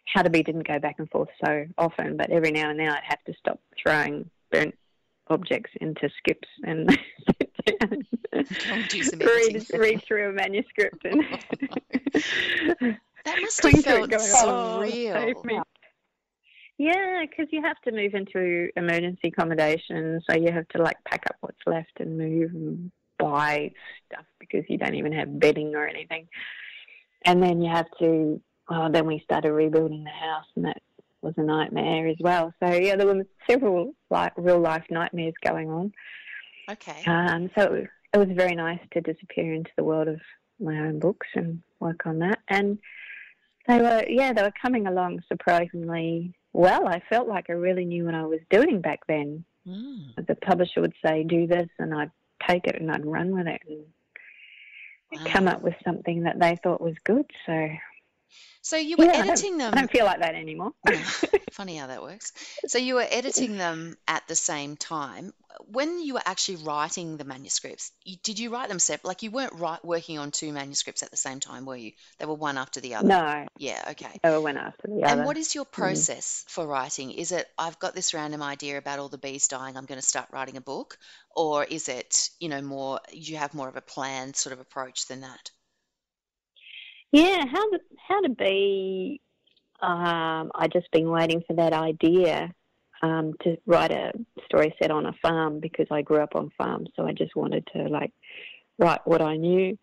[0.07, 2.89] how to bee didn't go back and forth so often, but every now and then
[2.89, 4.77] I'd have to stop throwing burnt
[5.29, 6.89] objects into skips and
[8.35, 11.23] read, read through a manuscript and
[13.25, 15.61] that must have felt going, oh, surreal.
[15.61, 15.63] Oh,
[16.79, 21.23] yeah, because you have to move into emergency accommodation, so you have to like pack
[21.29, 23.71] up what's left and move and buy
[24.07, 26.27] stuff because you don't even have bedding or anything.
[27.25, 30.83] And then you have to well, then we started rebuilding the house, and that
[31.21, 32.53] was a nightmare as well.
[32.61, 35.93] So yeah, there were several like real life nightmares going on.
[36.71, 37.03] Okay.
[37.07, 40.21] Um, so it was very nice to disappear into the world of
[40.61, 42.39] my own books and work on that.
[42.49, 42.79] And
[43.67, 46.87] they were, yeah, they were coming along surprisingly well.
[46.87, 49.45] I felt like I really knew what I was doing back then.
[49.67, 50.27] Mm.
[50.27, 52.11] The publisher would say, "Do this," and I'd
[52.49, 53.85] take it and I'd run with it and
[55.13, 55.25] wow.
[55.27, 57.31] come up with something that they thought was good.
[57.47, 57.69] So
[58.63, 59.73] so you were yeah, editing them.
[59.75, 60.73] I don't feel like that anymore.
[61.53, 62.33] Funny how that works.
[62.69, 65.33] So you were editing them at the same time.
[65.67, 69.09] When you were actually writing the manuscripts, you, did you write them separate?
[69.09, 71.93] Like you weren't write, working on two manuscripts at the same time, were you?
[72.19, 73.09] They were one after the other.
[73.09, 73.47] No.
[73.59, 73.83] Yeah.
[73.91, 74.21] Okay.
[74.23, 75.07] They were one after the other.
[75.07, 75.73] And what is your mm.
[75.73, 76.51] process mm.
[76.53, 77.11] for writing?
[77.11, 80.07] Is it I've got this random idea about all the bees dying, I'm going to
[80.07, 80.99] start writing a book,
[81.35, 85.09] or is it you know more you have more of a planned sort of approach
[85.09, 85.51] than that?
[87.13, 89.21] Yeah, how to how to bee.
[89.81, 92.51] Um, I just been waiting for that idea
[93.03, 94.13] um, to write a
[94.47, 97.69] story set on a farm because I grew up on farms, so I just wanted
[97.75, 98.13] to like
[98.79, 99.79] write what I knew.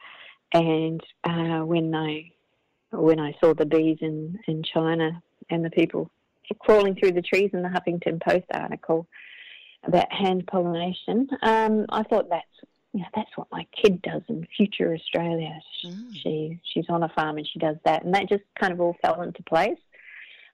[0.54, 2.32] And uh, when I
[2.92, 6.10] when I saw the bees in in China and the people
[6.58, 9.08] crawling through the trees in the Huffington Post article
[9.84, 12.48] about hand pollination, um, I thought that's
[12.94, 15.60] you know, that's what my kid does in future Australia.
[15.86, 16.16] Mm.
[16.16, 18.98] She she's on a farm and she does that, and that just kind of all
[19.02, 19.78] fell into place.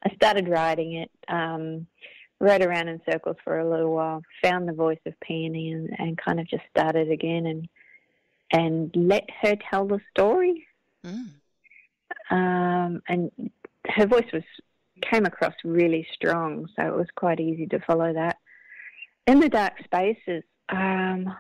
[0.04, 1.88] I started writing it, um,
[2.40, 6.18] rode around in circles for a little while, found the voice of Peony, and, and
[6.18, 7.70] kind of just started again and
[8.52, 10.68] and let her tell the story.
[11.06, 11.30] Mm.
[12.32, 13.32] Um, and
[13.88, 14.44] her voice was
[15.02, 18.38] came across really strong, so it was quite easy to follow that.
[19.28, 21.36] In the dark spaces, um,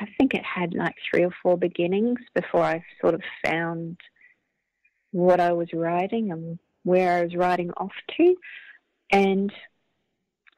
[0.00, 3.98] I think it had like three or four beginnings before I sort of found
[5.12, 8.34] what I was writing and where I was writing off to.
[9.12, 9.52] And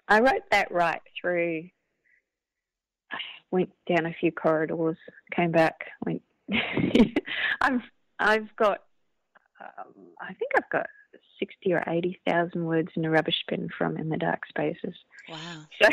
[0.06, 1.68] I wrote that right through.
[3.10, 3.18] I
[3.50, 4.96] went down a few corridors,
[5.34, 6.22] came back, went.
[7.60, 7.82] I've
[8.18, 8.82] I've got.
[9.60, 10.86] Um, I think I've got
[11.42, 14.94] sixty or eighty thousand words in a rubbish bin from in the dark spaces.
[15.28, 15.66] Wow!
[15.82, 15.88] So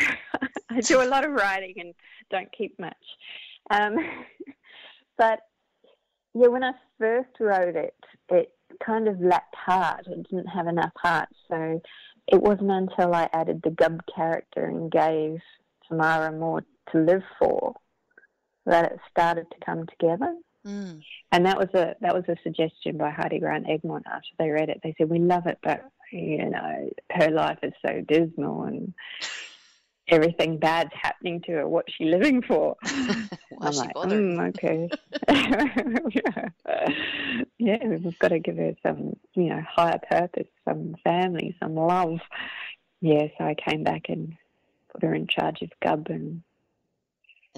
[0.69, 1.95] I do a lot of writing and
[2.29, 2.93] don't keep much.
[3.71, 3.95] Um,
[5.17, 5.39] but
[6.35, 7.95] yeah, when I first wrote it,
[8.29, 8.53] it
[8.85, 10.05] kind of lacked heart.
[10.05, 11.29] It didn't have enough heart.
[11.49, 11.81] So
[12.27, 15.39] it wasn't until I added the Gub character and gave
[15.88, 17.73] Tamara more to live for
[18.65, 20.35] that it started to come together.
[20.65, 21.01] Mm.
[21.31, 24.69] And that was a that was a suggestion by Hardie Grant Egmont after they read
[24.69, 24.81] it.
[24.83, 28.93] They said, We love it but you know, her life is so dismal and
[30.07, 31.67] everything bad's happening to her.
[31.67, 32.75] What's she living for?
[32.83, 34.89] I'm like, mm, okay.
[37.59, 42.19] yeah, we've got to give her some, you know, higher purpose, some family, some love.
[43.01, 44.35] Yeah, so I came back and
[44.91, 46.41] put her in charge of Gub and,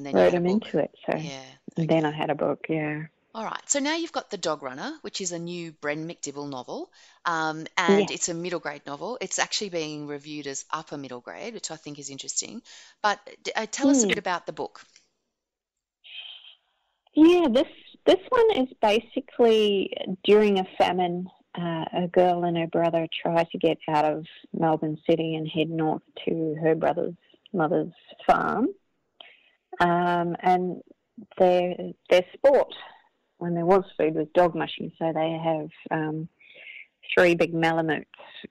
[0.05, 0.91] and then wrote him into it.
[1.05, 1.43] So yeah, okay.
[1.77, 2.65] and then I had a book.
[2.69, 3.03] Yeah.
[3.33, 3.61] All right.
[3.69, 6.91] So now you've got The Dog Runner, which is a new Bren MacDibble novel,
[7.23, 8.15] um, and yeah.
[8.15, 9.17] it's a middle grade novel.
[9.21, 12.61] It's actually being reviewed as upper middle grade, which I think is interesting.
[13.01, 13.19] But
[13.55, 13.91] uh, tell mm.
[13.91, 14.09] us a hmm.
[14.09, 14.81] bit about the book.
[17.13, 17.67] Yeah, this
[18.05, 21.27] this one is basically during a famine.
[21.53, 25.69] Uh, a girl and her brother try to get out of Melbourne City and head
[25.69, 27.15] north to her brother's
[27.51, 27.91] mother's
[28.25, 28.69] farm.
[29.81, 30.81] Um, and
[31.37, 31.75] their
[32.09, 32.73] their sport
[33.39, 34.91] when there was food was dog mushing.
[34.99, 36.29] So they have um,
[37.13, 38.05] three big malamutes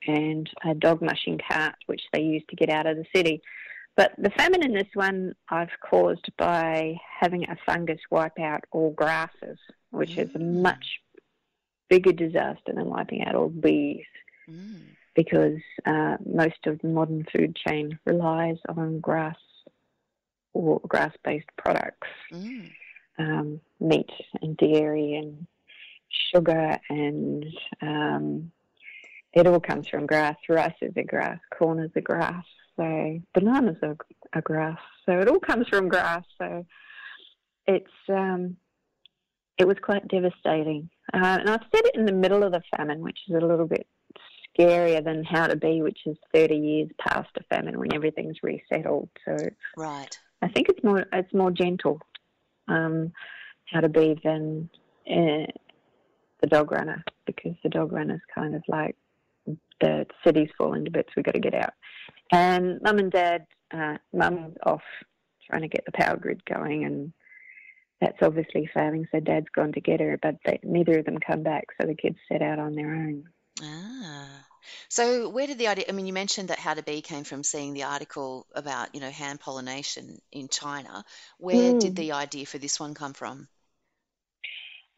[0.06, 3.40] and a dog mushing cart, which they use to get out of the city.
[3.96, 8.90] But the famine in this one I've caused by having a fungus wipe out all
[8.92, 9.58] grasses,
[9.90, 10.24] which mm.
[10.24, 10.62] is a mm.
[10.62, 11.00] much
[11.88, 14.04] bigger disaster than wiping out all bees.
[14.48, 14.80] Mm.
[15.14, 19.36] Because uh, most of the modern food chain relies on grass
[20.52, 22.08] or grass-based products.
[22.32, 22.70] Mm
[23.20, 24.10] um, meat
[24.42, 25.46] and dairy and
[26.32, 27.44] sugar and
[27.82, 28.50] um,
[29.32, 30.36] it all comes from grass.
[30.48, 32.44] Rice is a grass, corn is a grass,
[32.76, 33.96] so bananas are
[34.32, 34.78] a grass.
[35.06, 36.24] So it all comes from grass.
[36.38, 36.66] So
[37.66, 38.56] it's um,
[39.58, 40.90] it was quite devastating.
[41.12, 43.66] Uh, and I've said it in the middle of the famine, which is a little
[43.66, 43.86] bit
[44.58, 49.10] scarier than how to bee, which is 30 years past a famine when everything's resettled.
[49.24, 49.36] So
[49.76, 50.18] right.
[50.42, 52.00] I think it's more it's more gentle
[52.68, 53.12] um,
[53.66, 54.70] how to bee than
[55.08, 55.46] uh,
[56.40, 58.96] the dog runner because the dog runner is kind of like
[59.80, 61.10] the city's falling to bits.
[61.16, 61.72] We've got to get out.
[62.32, 64.82] And mum and dad, uh, mum's off
[65.48, 67.12] trying to get the power grid going, and
[68.00, 69.06] that's obviously failing.
[69.10, 71.66] So dad's gone to get her, but they, neither of them come back.
[71.80, 73.24] So the kids set out on their own.
[73.62, 74.46] Ah.
[74.88, 75.84] So, where did the idea?
[75.88, 79.00] I mean, you mentioned that How to Bee came from seeing the article about you
[79.00, 81.04] know hand pollination in China.
[81.38, 81.80] Where mm.
[81.80, 83.48] did the idea for this one come from?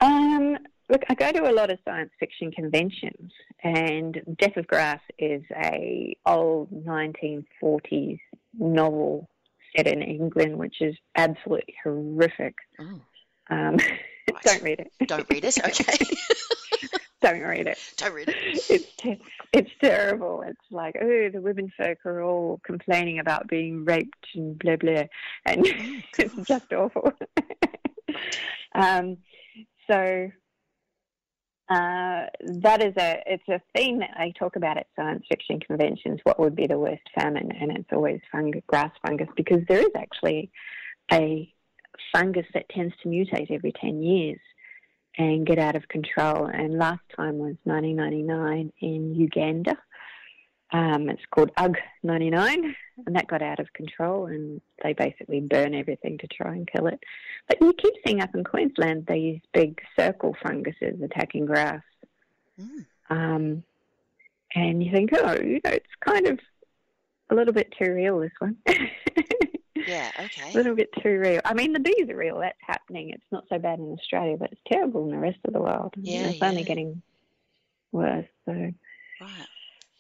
[0.01, 0.59] Um,
[0.89, 3.33] look, I go to a lot of science fiction conventions,
[3.63, 8.19] and Death of Grass is a old 1940s
[8.59, 9.29] novel
[9.77, 12.55] set in England, which is absolutely horrific.
[12.81, 13.01] Oh.
[13.51, 13.77] Um,
[14.33, 14.43] right.
[14.43, 14.93] don't read it.
[15.07, 15.59] Don't read it.
[15.65, 16.07] Okay.
[17.23, 17.79] don't read it.
[17.97, 18.37] Don't read it.
[18.69, 19.23] It's
[19.59, 20.43] it's terrible.
[20.47, 25.05] It's like oh, the women folk are all complaining about being raped and blah blah,
[25.45, 25.67] and
[26.19, 27.13] it's just awful.
[28.75, 29.19] um,
[29.91, 30.31] so
[31.69, 36.21] uh, that is a it's a theme that they talk about at science fiction conventions.
[36.25, 37.53] What would be the worst famine?
[37.53, 40.51] And it's always fungus, grass fungus because there is actually
[41.13, 41.53] a
[42.11, 44.41] fungus that tends to mutate every ten years
[45.19, 46.47] and get out of control.
[46.47, 49.77] And last time was 1999 in Uganda.
[50.73, 52.75] Um, it's called UG 99,
[53.07, 56.87] and that got out of control, and they basically burn everything to try and kill
[56.87, 56.99] it.
[57.47, 61.83] But you keep seeing up in Queensland these big circle funguses attacking grass.
[62.59, 62.87] Mm.
[63.11, 63.65] Um,
[64.55, 66.39] and you think, oh, you know, it's kind of
[67.31, 68.57] a little bit too real, this one.
[69.75, 70.51] yeah, okay.
[70.53, 71.41] A little bit too real.
[71.45, 72.39] I mean, the bees are real.
[72.39, 73.11] That's happening.
[73.11, 75.95] It's not so bad in Australia, but it's terrible in the rest of the world.
[75.97, 76.49] Yeah, it's yeah.
[76.49, 77.03] only getting
[77.93, 78.27] worse.
[78.47, 78.53] So.
[78.53, 79.47] Right.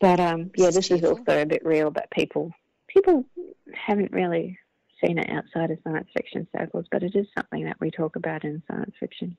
[0.00, 2.52] But um, yeah, this is also a bit real, but people
[2.88, 3.24] people
[3.72, 4.58] haven't really
[5.04, 8.44] seen it outside of science fiction circles, but it is something that we talk about
[8.44, 9.36] in science fiction.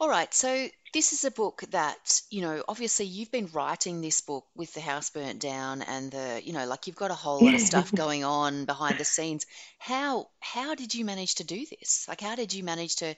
[0.00, 4.20] All right, so this is a book that, you know, obviously you've been writing this
[4.20, 7.42] book with the house burnt down and the, you know, like you've got a whole
[7.42, 9.44] lot of stuff going on behind the scenes.
[9.78, 12.06] How how did you manage to do this?
[12.08, 13.14] Like how did you manage to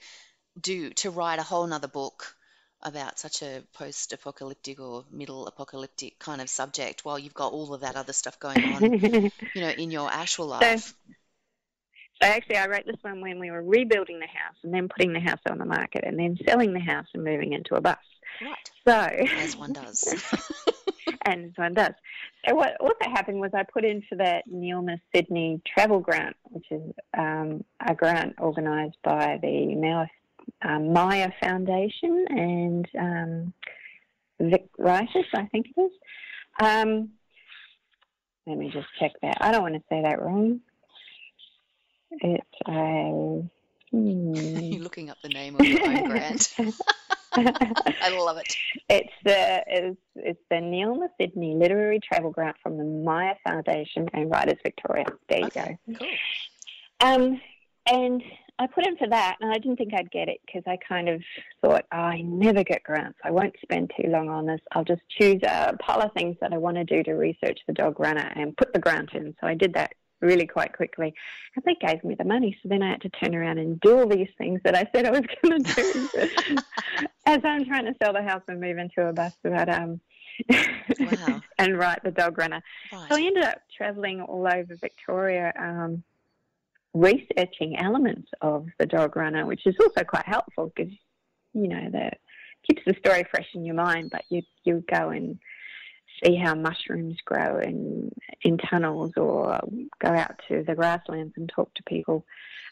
[0.61, 2.37] do to write a whole nother book
[2.83, 7.83] about such a post-apocalyptic or middle apocalyptic kind of subject while you've got all of
[7.83, 8.87] that other stuff going on
[9.55, 11.15] you know in your actual life so,
[12.23, 15.13] so actually i wrote this one when we were rebuilding the house and then putting
[15.13, 17.97] the house on the market and then selling the house and moving into a bus
[18.43, 20.15] right so as one does
[21.25, 21.95] and as one does
[22.47, 26.67] so what also happened was i put in for that Neilma Sidney travel grant which
[26.71, 30.09] is um, a grant organised by the Mouth
[30.63, 33.53] um, Myer Foundation and um,
[34.41, 35.93] Vic Ritis, I think it is.
[36.61, 37.11] Um,
[38.47, 39.39] let me just check that.
[39.41, 40.61] I don't want to say that wrong.
[42.11, 43.43] It's a.
[43.91, 44.35] Hmm.
[44.35, 46.55] You're looking up the name of your own grant.
[47.33, 48.57] I love it.
[48.89, 54.31] It's the it's, it's the Neilma Sidney Literary Travel Grant from the Myer Foundation and
[54.31, 55.07] Writers Victoria.
[55.29, 55.95] There you okay, go.
[55.95, 56.09] Cool.
[57.01, 57.41] Um,
[57.87, 58.23] and
[58.59, 61.09] I put in for that, and I didn't think I'd get it because I kind
[61.09, 61.23] of
[61.63, 63.19] thought, oh, I never get grants.
[63.25, 64.61] I won't spend too long on this.
[64.73, 67.73] I'll just choose a pile of things that I want to do to research the
[67.73, 69.35] dog runner and put the grant in.
[69.41, 71.15] So I did that really quite quickly.
[71.57, 73.99] And they gave me the money, so then I had to turn around and do
[73.99, 76.59] all these things that I said I was going to do
[77.27, 79.35] as I'm trying to sell the house and move into a bus.
[79.43, 80.01] But um,
[80.49, 81.41] wow.
[81.59, 82.63] and write the dog runner.
[82.93, 83.09] Right.
[83.11, 85.53] So I ended up traveling all over Victoria.
[85.59, 86.03] Um,
[86.95, 90.93] researching elements of the dog runner, which is also quite helpful because
[91.53, 92.19] you know that
[92.67, 94.11] keeps the story fresh in your mind.
[94.11, 95.39] But you you go and
[96.25, 98.11] see how mushrooms grow in
[98.43, 99.61] in tunnels, or
[100.01, 102.25] go out to the grasslands and talk to people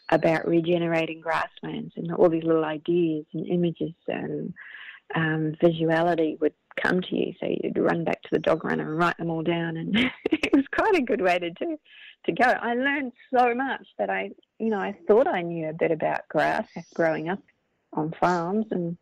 [0.09, 4.53] about regenerating grasslands, and all these little ideas and images and
[5.15, 7.33] um, visuality would come to you.
[7.39, 9.95] So you'd run back to the dog runner and write them all down, and
[10.25, 11.77] it was quite a good way to do
[12.25, 12.45] to go.
[12.45, 16.27] I learned so much that I, you know, I thought I knew a bit about
[16.29, 17.39] grass growing up
[17.93, 18.97] on farms and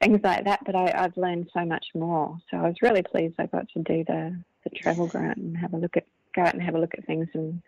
[0.00, 2.38] things like that, but I, have learned so much more.
[2.50, 5.74] So I was really pleased I got to do the, the travel grant and have
[5.74, 7.60] a look at go out and have a look at things and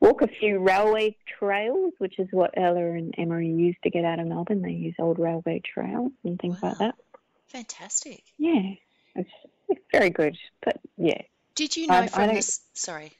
[0.00, 4.20] walk a few railway trails, which is what Ella and Emery used to get out
[4.20, 4.62] of Melbourne.
[4.62, 6.70] They use old railway trails and things wow.
[6.70, 6.94] like that.
[7.48, 8.22] Fantastic.
[8.38, 8.74] Yeah,
[9.16, 9.30] it's,
[9.68, 10.36] it's very good.
[10.62, 11.22] But yeah.
[11.54, 12.60] Did you know I, from I this?
[12.74, 13.12] Sorry.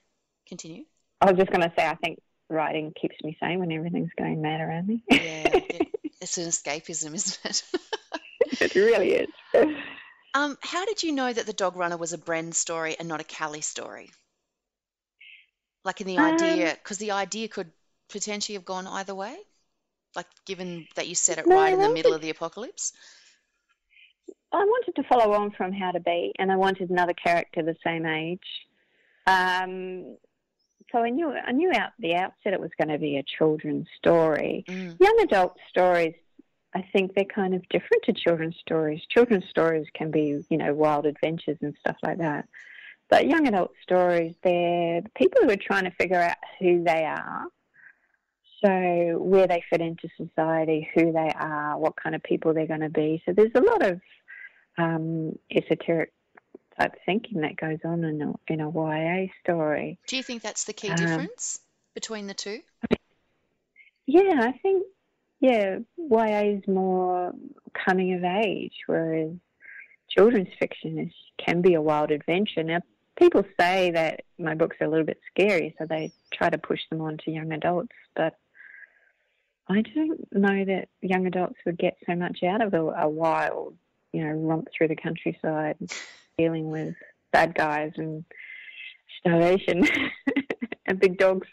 [0.47, 0.85] Continue.
[1.21, 4.41] I was just going to say, I think writing keeps me sane when everything's going
[4.43, 5.03] mad around me.
[5.11, 5.89] yeah, it,
[6.21, 7.63] it's an escapism, isn't it?
[8.61, 9.29] it really is.
[10.37, 13.21] Um, how did you know that the dog runner was a Bren story and not
[13.21, 14.11] a Cally story?
[15.85, 17.71] Like in the um, idea, because the idea could
[18.09, 19.37] potentially have gone either way.
[20.17, 22.93] Like given that you set it no, right in the middle of the apocalypse.
[24.53, 27.77] I wanted to follow on from How to Bee, and I wanted another character the
[27.85, 28.41] same age.
[29.27, 30.17] Um,
[30.95, 33.89] so I knew I knew out the outset it was going to be a children's
[33.99, 34.65] story.
[34.69, 35.01] Mm.
[35.01, 36.15] Young adult stories
[36.75, 39.01] I think they're kind of different to children's stories.
[39.09, 42.49] Children's stories can be, you know, wild adventures and stuff like that.
[43.09, 47.45] But young adult stories, they're people who are trying to figure out who they are.
[48.65, 52.81] So, where they fit into society, who they are, what kind of people they're going
[52.81, 53.23] to be.
[53.27, 54.01] So, there's a lot of
[54.79, 56.13] um, esoteric
[56.79, 59.99] type thinking that goes on in a, in a YA story.
[60.07, 61.61] Do you think that's the key um, difference
[61.95, 62.61] between the two?
[64.07, 64.85] Yeah, I think
[65.41, 67.33] yeah, YA is more
[67.87, 69.33] coming of age, whereas
[70.09, 71.13] children's fiction is,
[71.45, 72.63] can be a wild adventure.
[72.63, 72.81] Now,
[73.19, 76.81] people say that my books are a little bit scary, so they try to push
[76.91, 78.39] them on to young adults, but
[79.69, 83.77] I don't know that young adults would get so much out of a, a wild,
[84.13, 85.77] you know, romp through the countryside,
[86.39, 86.95] dealing with
[87.33, 88.25] bad guys and
[89.21, 89.87] starvation
[90.87, 91.49] and big dogs.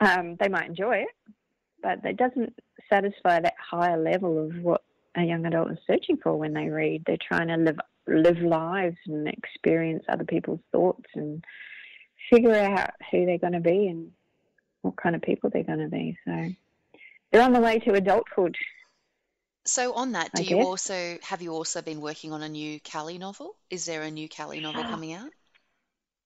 [0.00, 1.34] Um, they might enjoy it,
[1.82, 2.54] but it doesn't
[2.90, 4.82] satisfy that higher level of what
[5.16, 7.02] a young adult is searching for when they read.
[7.06, 7.78] They're trying to live
[8.08, 11.44] live lives and experience other people's thoughts and
[12.30, 14.10] figure out who they're going to be and
[14.82, 16.18] what kind of people they're going to be.
[16.24, 16.48] So
[17.30, 18.56] they're on the way to adulthood.
[19.64, 20.66] So on that, do I you guess.
[20.66, 23.54] also have you also been working on a new Cally novel?
[23.70, 25.30] Is there a new Cally novel coming out?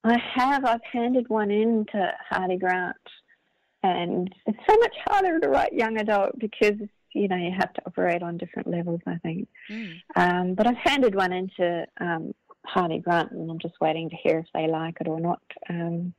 [0.05, 0.65] I have.
[0.65, 2.97] I've handed one in to Hardie Grant
[3.87, 6.77] and it's so much harder to write young adult because
[7.15, 9.01] you know you have to operate on different levels.
[9.07, 9.95] I think, mm.
[10.15, 12.35] um, but I've handed one into um,
[12.67, 15.43] Hardie Grant, and I'm just waiting to hear if they like it or not.
[15.69, 16.15] Um,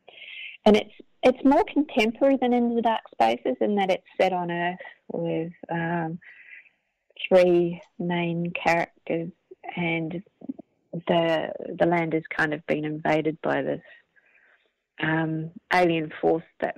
[0.65, 0.93] and it's
[1.23, 4.77] it's more contemporary than Into the Dark Spaces in that it's set on Earth
[5.11, 6.19] with um,
[7.27, 9.31] three main characters,
[9.75, 10.23] and
[10.93, 13.81] the the land has kind of been invaded by this
[15.01, 16.77] um, alien force that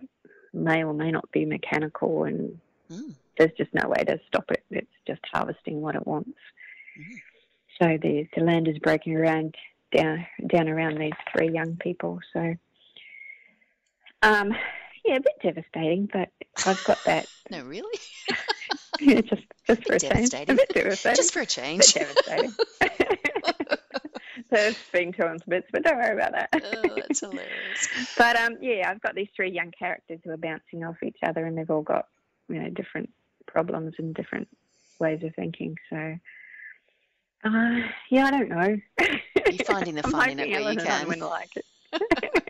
[0.54, 2.60] may or may not be mechanical, and
[2.92, 3.14] mm.
[3.38, 4.64] there's just no way to stop it.
[4.72, 6.38] It's just harvesting what it wants.
[7.00, 7.22] Mm.
[7.82, 9.56] So the the land is breaking around
[9.96, 12.20] down down around these three young people.
[12.34, 12.56] So,
[14.22, 14.56] um,
[15.06, 16.30] yeah, a bit devastating, but
[16.66, 17.28] I've got that.
[17.50, 18.00] no, really.
[19.00, 20.34] yeah, just just for a change.
[20.50, 21.16] A bit devastating.
[21.16, 21.96] Just for a change.
[21.96, 22.54] A bit devastating.
[24.52, 26.50] to being two on bits, but don't worry about that.
[26.54, 27.88] oh, that's hilarious.
[28.18, 31.46] but um, yeah, I've got these three young characters who are bouncing off each other,
[31.46, 32.08] and they've all got
[32.48, 33.12] you know different
[33.46, 34.48] problems and different
[35.00, 35.78] ways of thinking.
[35.90, 36.16] So.
[37.42, 37.80] Uh,
[38.10, 38.78] yeah, I don't know.
[39.00, 41.08] You're finding the fun in it where you can.
[41.20, 42.49] Like it.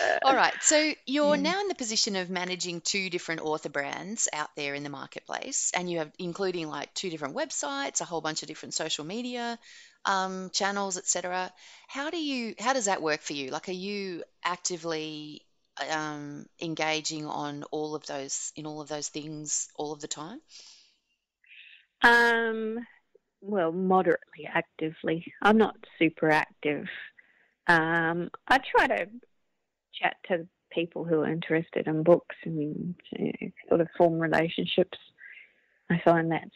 [0.24, 0.54] All right.
[0.60, 1.42] So you're yeah.
[1.42, 5.72] now in the position of managing two different author brands out there in the marketplace,
[5.74, 9.58] and you have including like two different websites, a whole bunch of different social media
[10.04, 11.52] um, channels, etc.
[11.86, 12.54] How do you?
[12.58, 13.50] How does that work for you?
[13.50, 15.42] Like, are you actively
[15.90, 20.40] um, engaging on all of those in all of those things all of the time?
[22.02, 22.78] Um.
[23.40, 25.32] Well, moderately actively.
[25.42, 26.86] I'm not super active.
[27.68, 29.06] Um, I try to
[30.00, 32.94] chat to people who are interested in books and
[33.68, 34.98] sort of form relationships.
[35.90, 36.50] I find that's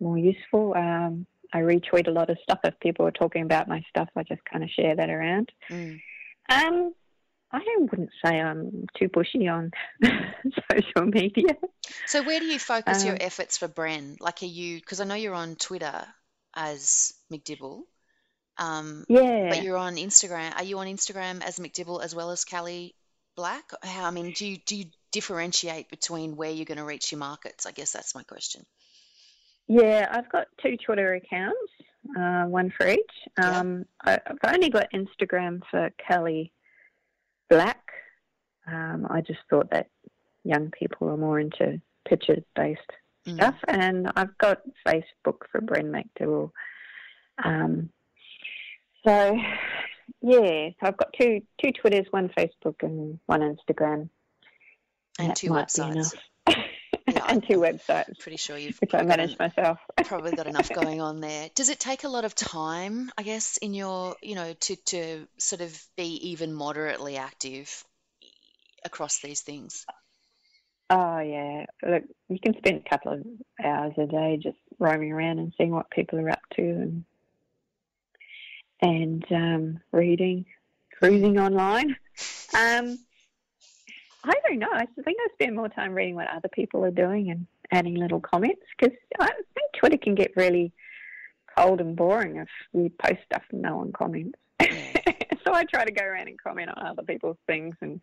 [0.00, 0.74] more useful.
[0.76, 4.08] Um, I retweet a lot of stuff if people are talking about my stuff.
[4.16, 5.50] I just kind of share that around.
[5.70, 6.00] Mm.
[6.48, 6.94] Um,
[7.52, 9.72] I wouldn't say I'm too pushy on
[10.70, 11.56] social media.
[12.06, 14.20] So where do you focus um, your efforts for Bren?
[14.20, 16.06] Like, are you because I know you're on Twitter
[16.54, 17.82] as MacDibble.
[18.60, 19.48] Um, yeah.
[19.48, 20.54] But you're on Instagram.
[20.54, 22.94] Are you on Instagram as MacDibble as well as Cally
[23.34, 23.64] Black?
[23.82, 27.18] How I mean, do you do you differentiate between where you're going to reach your
[27.18, 27.64] markets?
[27.64, 28.64] I guess that's my question.
[29.66, 31.72] Yeah, I've got two Twitter accounts,
[32.18, 33.00] uh, one for each.
[33.42, 36.52] Um, I, have only got Instagram for Cally
[37.48, 37.80] Black.
[38.70, 39.88] Um, I just thought that
[40.44, 42.80] young people are more into picture based
[43.26, 43.36] mm.
[43.36, 46.50] stuff, and I've got Facebook for Bren MacDibble.
[47.42, 47.90] Um,
[49.04, 49.38] so
[50.22, 54.10] yeah, so I've got two two Twitters, one Facebook and one Instagram.
[55.18, 56.14] And, two websites.
[56.46, 58.18] Yeah, and two websites.
[58.18, 59.78] Pretty sure you've which I manage myself.
[60.04, 61.50] probably got enough going on there.
[61.54, 65.26] Does it take a lot of time, I guess, in your you know to to
[65.38, 67.84] sort of be even moderately active
[68.84, 69.86] across these things?
[70.90, 73.24] Oh yeah, look, you can spend a couple of
[73.64, 77.04] hours a day just roaming around and seeing what people are up to and
[78.82, 80.46] and um, reading,
[80.98, 81.96] cruising online.
[82.52, 82.98] Um,
[84.24, 84.68] I don't know.
[84.70, 88.20] I think I spend more time reading what other people are doing and adding little
[88.20, 90.72] comments because I think Twitter can get really
[91.56, 94.38] cold and boring if you post stuff and no one comments.
[94.60, 98.02] so I try to go around and comment on other people's things, and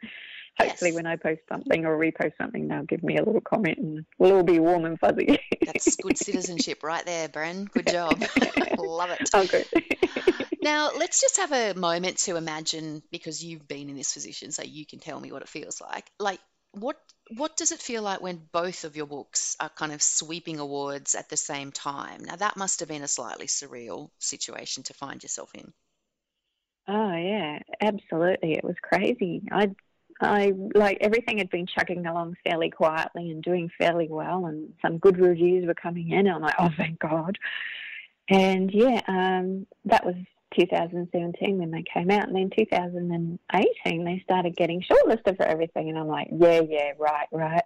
[0.59, 0.95] hopefully, yes.
[0.95, 4.33] when I post something or repost something, they'll give me a little comment, and we'll
[4.33, 5.39] all be warm and fuzzy.
[5.65, 7.69] That's good citizenship right there, Bren.
[7.71, 8.23] Good job.
[8.77, 9.29] Love it.
[9.33, 9.65] Oh, good.
[10.61, 14.63] Now, let's just have a moment to imagine, because you've been in this position, so
[14.63, 16.09] you can tell me what it feels like.
[16.19, 16.39] Like,
[16.71, 16.97] what
[17.35, 21.15] what does it feel like when both of your books are kind of sweeping awards
[21.15, 22.23] at the same time?
[22.23, 25.73] Now that must have been a slightly surreal situation to find yourself in.
[26.87, 28.53] Oh yeah, absolutely.
[28.53, 29.43] It was crazy.
[29.51, 29.71] I
[30.21, 34.97] I like everything had been chugging along fairly quietly and doing fairly well, and some
[34.99, 36.27] good reviews were coming in.
[36.27, 37.37] And I'm like, oh, thank God.
[38.29, 40.15] And yeah, um, that was
[40.55, 45.97] 2017 when they came out, and then 2018 they started getting shortlisted for everything, and
[45.97, 47.61] I'm like, yeah, yeah, right, right.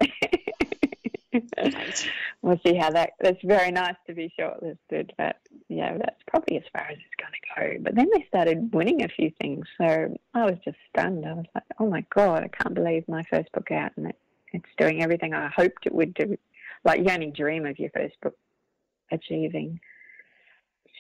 [2.41, 3.11] we'll see how that.
[3.19, 5.37] That's very nice to be shortlisted, but
[5.69, 7.83] yeah, that's probably as far as it's going to go.
[7.83, 11.25] But then they started winning a few things, so I was just stunned.
[11.25, 14.17] I was like, oh my god, I can't believe my first book out, and it,
[14.53, 16.37] it's doing everything I hoped it would do.
[16.83, 18.35] Like you only dream of your first book
[19.11, 19.79] achieving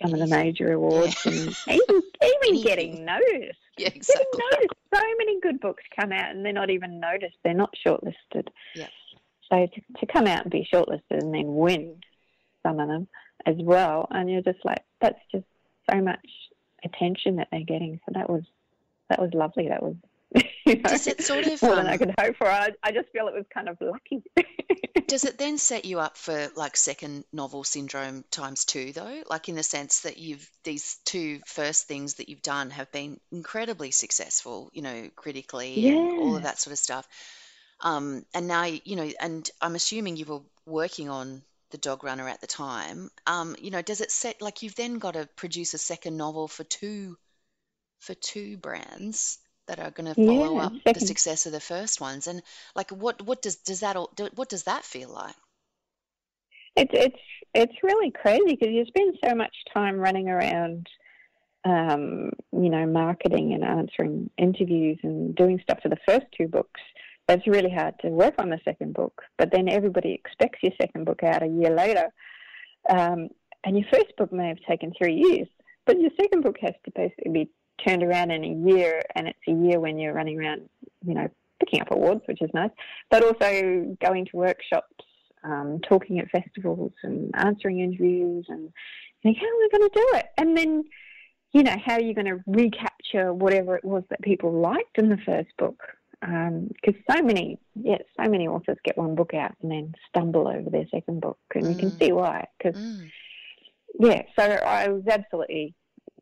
[0.01, 3.59] some of the major awards and even even getting noticed.
[3.77, 4.25] Yeah, exactly.
[4.33, 4.73] Getting noticed.
[4.93, 7.37] So many good books come out and they're not even noticed.
[7.43, 8.47] They're not shortlisted.
[8.75, 8.87] Yeah.
[9.51, 11.97] So to, to come out and be shortlisted and then win
[12.63, 13.07] some of them
[13.45, 15.45] as well, and you're just like, that's just
[15.91, 16.25] so much
[16.83, 17.99] attention that they're getting.
[18.05, 18.43] So that was
[19.09, 19.67] that was lovely.
[19.67, 19.95] That was
[20.65, 22.47] you know, Does it sort of more um, than I um, could hope for?
[22.47, 24.23] I, I just feel it was kind of lucky.
[25.07, 29.23] does it then set you up for like second novel syndrome times two though?
[29.29, 33.19] Like in the sense that you've these two first things that you've done have been
[33.31, 35.91] incredibly successful, you know, critically yeah.
[35.91, 37.07] and all of that sort of stuff.
[37.81, 42.29] Um, and now you know, and I'm assuming you were working on the dog runner
[42.29, 43.09] at the time.
[43.25, 46.47] Um, you know, does it set like you've then got to produce a second novel
[46.47, 47.17] for two
[47.99, 49.39] for two brands?
[49.71, 51.01] That are going to follow yeah, up second.
[51.01, 52.43] the success of the first ones and
[52.75, 53.95] like what what does does that
[54.35, 55.35] what does that feel like?
[56.75, 60.87] It's it's it's really crazy because you spend so much time running around
[61.63, 66.81] um, you know marketing and answering interviews and doing stuff for the first two books.
[67.29, 71.05] It's really hard to work on the second book but then everybody expects your second
[71.05, 72.09] book out a year later.
[72.89, 73.29] Um,
[73.63, 75.47] and your first book may have taken three years
[75.85, 77.49] but your second book has to basically be
[77.85, 80.69] turned around in a year, and it's a year when you're running around,
[81.05, 81.27] you know,
[81.59, 82.71] picking up awards, which is nice,
[83.09, 85.05] but also going to workshops,
[85.43, 88.71] um, talking at festivals, and answering interviews, and
[89.23, 90.25] think, how are we going to do it?
[90.37, 90.83] And then,
[91.53, 95.09] you know, how are you going to recapture whatever it was that people liked in
[95.09, 95.79] the first book?
[96.19, 100.47] Because um, so many, yeah, so many authors get one book out and then stumble
[100.47, 101.69] over their second book, and mm.
[101.71, 101.99] you can mm.
[101.99, 102.45] see why.
[102.57, 103.09] Because, mm.
[103.99, 105.73] yeah, so I was absolutely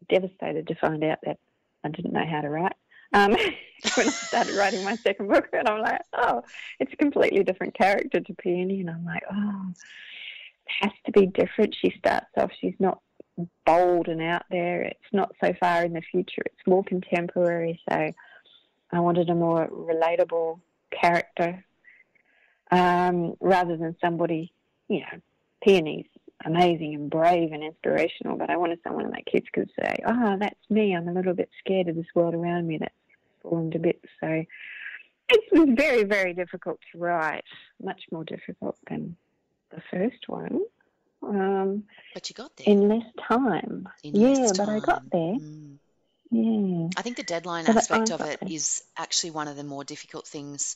[0.09, 1.37] devastated to find out that
[1.83, 2.73] I didn't know how to write.
[3.13, 3.31] Um,
[3.95, 6.43] when I started writing my second book, and I'm like, oh,
[6.79, 11.25] it's a completely different character to Peony, and I'm like, oh, it has to be
[11.27, 11.75] different.
[11.79, 13.01] She starts off, she's not
[13.65, 14.81] bold and out there.
[14.81, 16.41] It's not so far in the future.
[16.45, 17.79] It's more contemporary.
[17.89, 18.11] So
[18.91, 20.59] I wanted a more relatable
[20.91, 21.63] character
[22.71, 24.51] um, rather than somebody,
[24.87, 25.21] you know,
[25.63, 26.07] Peony's
[26.45, 30.37] amazing and brave and inspirational, but I wanted someone that kids could say, "Ah, oh,
[30.37, 30.95] that's me.
[30.95, 32.93] I'm a little bit scared of this world around me that's
[33.41, 34.45] fallen to bits." So
[35.29, 37.43] it was very, very difficult to write.
[37.81, 39.15] Much more difficult than
[39.69, 40.61] the first one.
[41.21, 41.83] Um,
[42.13, 43.87] but you got there in less time.
[44.03, 44.65] In yeah, less time.
[44.65, 45.35] but I got there.
[45.35, 45.77] Mm.
[46.31, 46.89] Yeah.
[46.95, 48.51] I think the deadline so aspect of it there.
[48.51, 50.75] is actually one of the more difficult things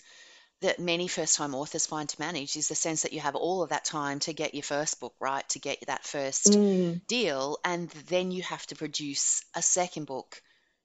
[0.63, 3.63] that many first time authors find to manage is the sense that you have all
[3.63, 7.05] of that time to get your first book right, to get that first mm.
[7.07, 10.41] deal, and then you have to produce a second book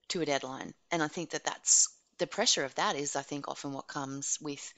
[0.08, 0.74] to a deadline.
[0.90, 4.38] And I think that that's the pressure of that is, I think, often what comes
[4.40, 4.72] with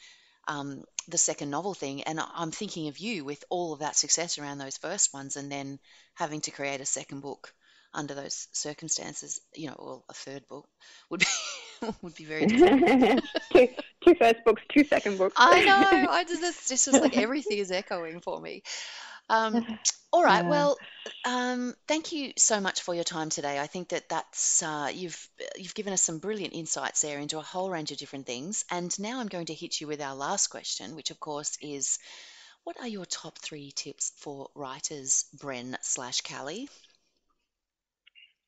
[0.49, 2.03] um, the second novel thing.
[2.03, 5.51] And I'm thinking of you with all of that success around those first ones, and
[5.51, 5.79] then
[6.15, 7.55] having to create a second book
[7.93, 10.69] under those circumstances, you know, or a third book
[11.09, 11.27] would be
[12.03, 13.25] would be very difficult.
[14.05, 15.35] two, first books, two second books.
[15.37, 16.11] I know.
[16.11, 18.63] I just it's just like everything is echoing for me.
[19.29, 19.67] Um,
[20.13, 20.45] all right.
[20.45, 20.51] Yeah.
[20.51, 20.77] Well,
[21.25, 23.59] um, thank you so much for your time today.
[23.59, 27.43] I think that that's uh, you've you've given us some brilliant insights there into a
[27.43, 28.65] whole range of different things.
[28.71, 31.99] And now I'm going to hit you with our last question, which of course is,
[32.65, 36.69] what are your top three tips for writers, Bren slash Cally?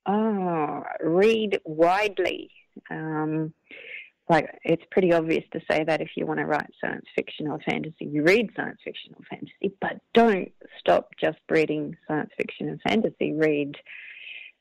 [0.05, 2.51] Oh, read widely.
[2.91, 3.55] Um,
[4.33, 7.59] like it's pretty obvious to say that if you want to write science fiction or
[7.61, 12.81] fantasy, you read science fiction or fantasy, but don't stop just reading science fiction and
[12.81, 13.35] fantasy.
[13.35, 13.77] Read,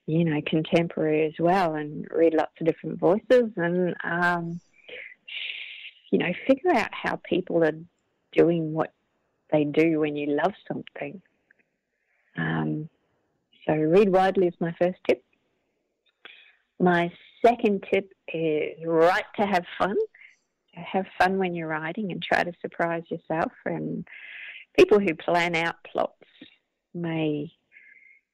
[0.08, 4.60] you know, contemporary as well and read lots of different voices and, um,
[6.12, 7.80] you know, figure out how people are
[8.34, 8.92] doing what
[9.54, 11.22] they do when you love something.
[12.38, 12.90] Um,
[13.66, 15.24] so, read widely is my first tip.
[16.78, 17.10] My
[17.46, 19.96] second tip is write to have fun.
[20.74, 23.52] Have fun when you're writing and try to surprise yourself.
[23.66, 24.08] And
[24.78, 26.24] people who plan out plots
[26.94, 27.52] may,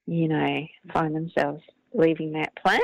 [0.06, 2.80] you know, find themselves leaving that plan.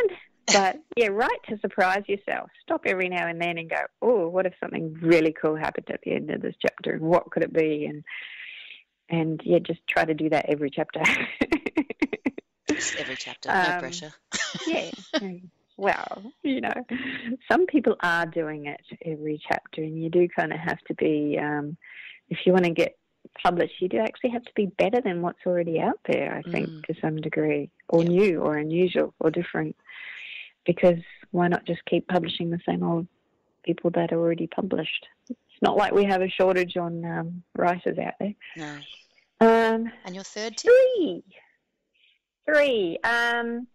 [0.47, 2.49] But yeah, write to surprise yourself.
[2.63, 6.01] Stop every now and then and go, oh, what if something really cool happened at
[6.03, 6.93] the end of this chapter?
[6.93, 7.85] And what could it be?
[7.85, 8.03] And
[9.09, 11.01] and yeah, just try to do that every chapter.
[12.69, 14.13] every chapter, no um, pressure.
[14.65, 14.91] yeah.
[15.77, 16.73] Well, you know,
[17.51, 21.37] some people are doing it every chapter, and you do kind of have to be,
[21.41, 21.77] um,
[22.29, 22.97] if you want to get
[23.41, 26.69] published, you do actually have to be better than what's already out there, I think,
[26.69, 26.85] mm.
[26.85, 29.75] to some degree, or new, or unusual, or different.
[30.65, 30.99] Because
[31.31, 33.07] why not just keep publishing the same old
[33.63, 35.07] people that are already published?
[35.29, 38.35] It's not like we have a shortage on um, writers out there.
[38.55, 38.77] No.
[39.41, 40.71] Um, and your third tip?
[40.71, 41.23] Three.
[42.45, 42.99] Three.
[43.03, 43.67] Um,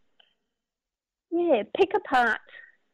[1.31, 2.41] yeah, pick apart,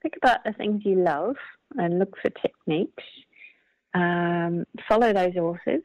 [0.02, 1.36] pick apart the things you love
[1.76, 3.04] and look for techniques.
[3.94, 5.82] Um, follow those authors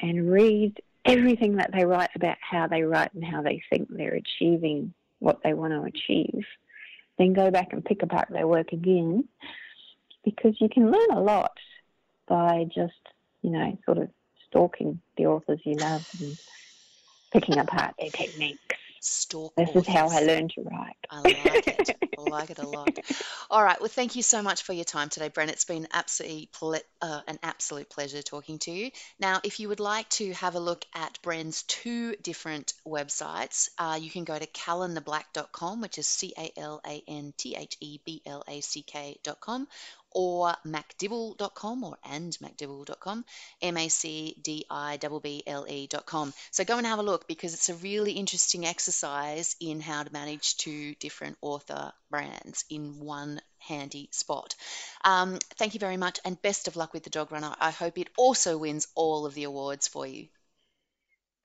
[0.00, 4.14] and read everything that they write about how they write and how they think they're
[4.14, 6.44] achieving what they want to achieve.
[7.18, 9.24] Then go back and pick apart their work again
[10.24, 11.56] because you can learn a lot
[12.28, 12.92] by just,
[13.42, 14.08] you know, sort of
[14.46, 16.38] stalking the authors you love and
[17.32, 18.76] picking apart their techniques.
[19.00, 19.54] Stalk.
[19.56, 19.82] This authors.
[19.82, 20.96] is how I learned to write.
[21.10, 21.96] I like it.
[22.18, 22.98] I like it a lot.
[23.50, 23.80] All right.
[23.80, 25.48] Well, thank you so much for your time today, Bren.
[25.48, 28.90] It's been absolutely ple- uh, an absolute pleasure talking to you.
[29.18, 33.98] Now, if you would like to have a look at Bren's two different websites, uh,
[34.00, 37.98] you can go to calantheblack.com, which is C A L A N T H E
[38.04, 39.68] B L A C K.com,
[40.12, 43.24] or macdibble.com or and macdibble.com,
[43.62, 46.34] M-A-C-D-I-B-B-L-E.com.
[46.50, 50.12] So go and have a look because it's a really interesting exercise in how to
[50.12, 54.54] manage two different author brands in one handy spot.
[55.04, 57.54] Um, thank you very much and best of luck with the Dog Runner.
[57.60, 60.28] I hope it also wins all of the awards for you.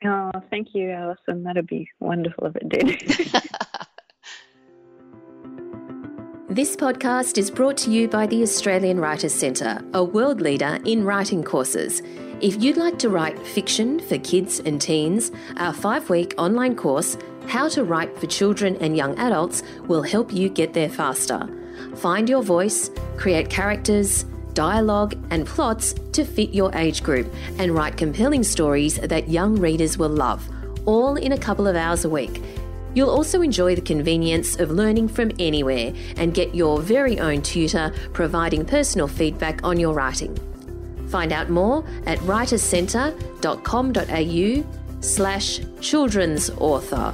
[0.05, 1.43] Oh, thank you, Allison.
[1.43, 3.43] That'd be wonderful if it did.
[6.53, 11.03] This podcast is brought to you by the Australian Writers Centre, a world leader in
[11.03, 12.03] writing courses.
[12.41, 17.17] If you'd like to write fiction for kids and teens, our five week online course,
[17.47, 21.49] How to Write for Children and Young Adults, will help you get there faster.
[21.95, 24.21] Find your voice, create characters,
[24.53, 29.97] dialogue, and plots to fit your age group, and write compelling stories that young readers
[29.97, 30.47] will love,
[30.85, 32.43] all in a couple of hours a week.
[32.93, 37.93] You'll also enjoy the convenience of learning from anywhere and get your very own tutor
[38.13, 40.37] providing personal feedback on your writing.
[41.09, 47.13] Find out more at writerscentre.com.au slash children's author.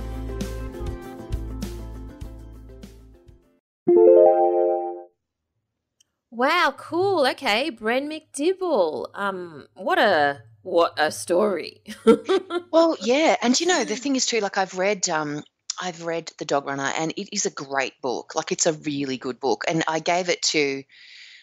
[6.32, 7.28] Wow, cool.
[7.28, 9.10] Okay, Bren MacDibble.
[9.14, 11.82] Um, what a what a story.
[12.72, 14.40] well, yeah, and you know the thing is too.
[14.40, 15.44] Like I've read um
[15.80, 18.36] I've read The Dog Runner and it is a great book.
[18.36, 19.64] Like it's a really good book.
[19.68, 20.84] And I gave it to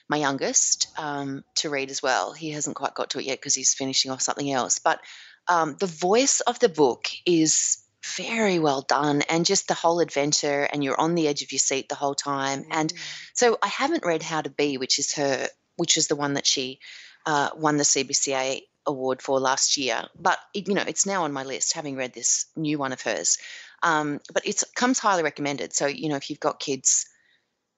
[0.08, 2.32] my youngest um, to read as well.
[2.32, 4.78] He hasn't quite got to it yet because he's finishing off something else.
[4.78, 5.00] But
[5.48, 7.78] um, the voice of the book is
[8.16, 11.58] very well done and just the whole adventure and you're on the edge of your
[11.58, 12.62] seat the whole time.
[12.64, 12.68] Mm.
[12.70, 12.92] And
[13.34, 16.46] so I haven't read How to Bee, which is her, which is the one that
[16.46, 16.78] she
[17.24, 20.04] uh, won the CBCA award for last year.
[20.18, 23.02] But it, you know, it's now on my list, having read this new one of
[23.02, 23.38] hers.
[23.82, 25.72] Um, but it comes highly recommended.
[25.72, 27.06] So you know, if you've got kids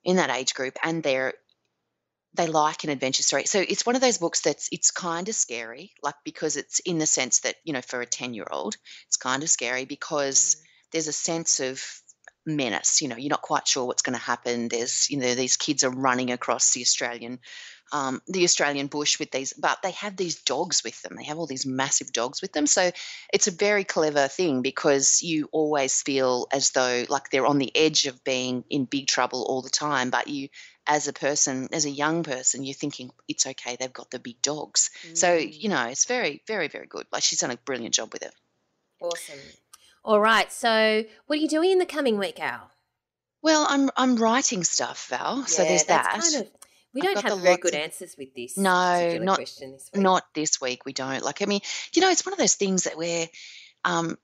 [0.05, 1.35] in that age group and they're
[2.35, 3.45] they like an adventure story.
[3.47, 6.99] So it's one of those books that's it's kind of scary, like because it's in
[6.99, 8.77] the sense that you know for a ten year old,
[9.07, 10.61] it's kind of scary because mm.
[10.93, 11.83] there's a sense of
[12.47, 13.01] menace.
[13.03, 14.69] You know, you're not quite sure what's going to happen.
[14.69, 17.41] There's you know these kids are running across the Australian
[17.93, 21.17] um, the Australian bush with these, but they have these dogs with them.
[21.17, 22.67] They have all these massive dogs with them.
[22.67, 22.91] So
[23.33, 27.75] it's a very clever thing because you always feel as though like they're on the
[27.77, 30.11] edge of being in big trouble all the time.
[30.11, 30.49] But you,
[30.87, 33.77] as a person, as a young person, you're thinking it's okay.
[33.79, 34.91] They've got the big dogs.
[35.09, 35.17] Mm.
[35.17, 37.07] So you know, it's very, very, very good.
[37.13, 38.35] Like she's done a brilliant job with it.
[39.01, 39.39] Awesome.
[40.05, 40.51] All right.
[40.53, 42.71] So what are you doing in the coming week, Al?
[43.43, 45.39] Well, I'm I'm writing stuff, Val.
[45.39, 46.11] Yeah, so there's that.
[46.11, 46.51] Kind of
[47.03, 48.57] we don't have very good of, answers with this.
[48.57, 50.85] No, not this not this week.
[50.85, 51.23] We don't.
[51.23, 51.61] Like, I mean,
[51.95, 53.27] you know, it's one of those things that we're,
[53.85, 54.17] um,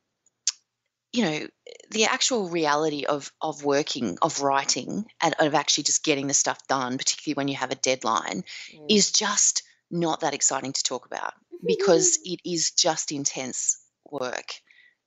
[1.12, 1.46] you know,
[1.90, 6.58] the actual reality of of working, of writing, and of actually just getting the stuff
[6.68, 8.44] done, particularly when you have a deadline,
[8.74, 8.86] mm.
[8.88, 11.34] is just not that exciting to talk about
[11.66, 13.78] because it is just intense
[14.10, 14.54] work.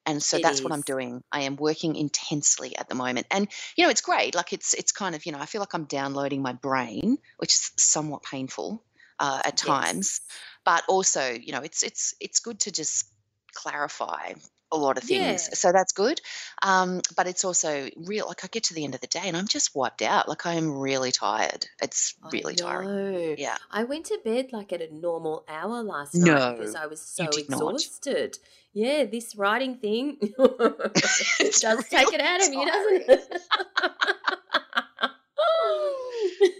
[0.07, 0.63] And so it that's is.
[0.63, 1.21] what I'm doing.
[1.31, 3.27] I am working intensely at the moment.
[3.29, 4.33] And you know, it's great.
[4.33, 7.55] Like it's it's kind of, you know, I feel like I'm downloading my brain, which
[7.55, 8.83] is somewhat painful
[9.19, 10.21] uh, at times.
[10.23, 10.37] Yes.
[10.65, 13.05] But also, you know, it's it's it's good to just
[13.53, 14.33] clarify
[14.71, 15.47] a lot of things.
[15.49, 15.55] Yeah.
[15.55, 16.19] So that's good.
[16.61, 18.27] Um, but it's also real.
[18.27, 20.27] Like I get to the end of the day and I'm just wiped out.
[20.27, 21.67] Like I am really tired.
[21.81, 23.35] It's really tiring.
[23.37, 23.57] Yeah.
[23.71, 27.01] I went to bed like at a normal hour last no, night because I was
[27.01, 28.31] so exhausted.
[28.31, 28.39] Not.
[28.73, 33.41] Yeah, this writing thing does take it out of you, doesn't it?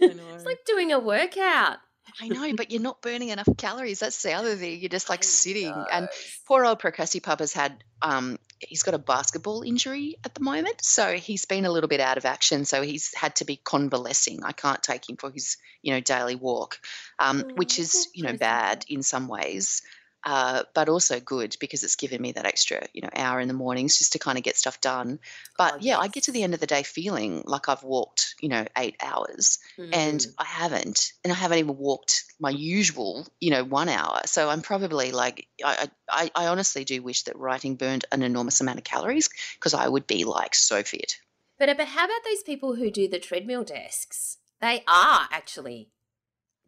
[0.00, 1.78] it's like doing a workout.
[2.20, 4.00] I know, but you're not burning enough calories.
[4.00, 4.80] That's the other thing.
[4.80, 5.74] You're just like I sitting.
[5.92, 6.08] And
[6.46, 10.84] poor old Procrasti Pup has had um he's got a basketball injury at the moment.
[10.84, 12.64] So he's been a little bit out of action.
[12.64, 14.42] So he's had to be convalescing.
[14.44, 16.80] I can't take him for his, you know, daily walk.
[17.18, 19.82] Um, oh, which is, you know, bad in some ways
[20.28, 23.54] uh, but also good because it's given me that extra, you know, hour in the
[23.54, 25.18] mornings just to kind of get stuff done.
[25.56, 25.96] But oh, yeah.
[25.96, 28.96] I get to the end of the day feeling like I've walked, you know, eight
[29.00, 29.88] hours, mm.
[29.90, 34.20] and I haven't, and I haven't even walked my usual, you know, one hour.
[34.26, 38.60] So I'm probably like, I, I, I honestly do wish that writing burned an enormous
[38.60, 41.16] amount of calories because I would be like so fit.
[41.58, 44.36] But, but how about those people who do the treadmill desks?
[44.60, 45.88] They are actually.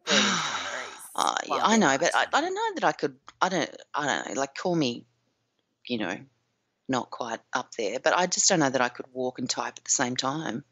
[1.15, 3.15] Uh, yeah, I know, but I, I don't know that I could.
[3.41, 3.69] I don't.
[3.93, 4.39] I don't know.
[4.39, 5.05] Like, call me,
[5.87, 6.17] you know,
[6.87, 9.73] not quite up there, but I just don't know that I could walk and type
[9.77, 10.63] at the same time.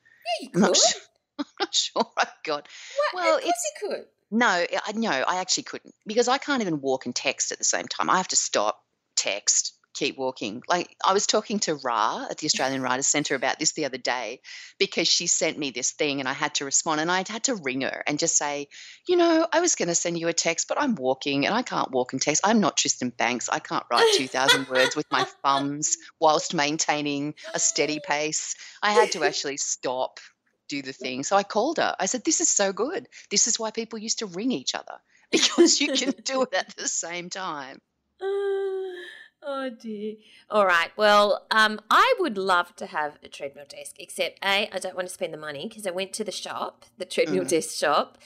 [0.41, 0.63] Yeah, you could.
[0.63, 1.01] I'm not sure,
[1.39, 2.67] I'm not sure I got.
[3.11, 3.15] What?
[3.15, 4.05] Well, of course you could.
[4.31, 7.63] No, I no, I actually couldn't because I can't even walk and text at the
[7.63, 8.09] same time.
[8.09, 8.83] I have to stop,
[9.15, 10.63] text, keep walking.
[10.67, 13.97] Like I was talking to Ra at the Australian Writers Centre about this the other
[13.97, 14.39] day
[14.77, 17.55] because she sent me this thing and I had to respond and I had to
[17.55, 18.69] ring her and just say,
[19.07, 21.63] you know, I was going to send you a text, but I'm walking and I
[21.63, 22.41] can't walk and text.
[22.45, 23.49] I'm not Tristan Bancks.
[23.51, 28.55] I can't write 2,000 words with my thumbs whilst maintaining a steady pace.
[28.81, 30.21] I had to actually stop,
[30.69, 31.23] do the thing.
[31.23, 31.93] So I called her.
[31.99, 33.07] I said, this is so good.
[33.29, 34.95] This is why people used to ring each other
[35.31, 37.81] because you can do it at the same time.
[39.41, 40.15] Oh dear.
[40.49, 40.91] All right.
[40.97, 45.07] Well, um, I would love to have a treadmill desk, except a I don't want
[45.07, 47.49] to spend the money because I went to the shop, the treadmill mm.
[47.49, 48.17] desk shop,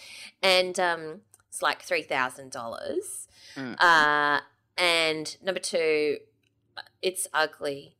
[0.41, 3.28] and um, it's like three thousand dollars.
[3.55, 3.76] Mm.
[3.80, 4.41] Uh,
[4.78, 6.18] and number two,
[7.01, 7.95] it's ugly.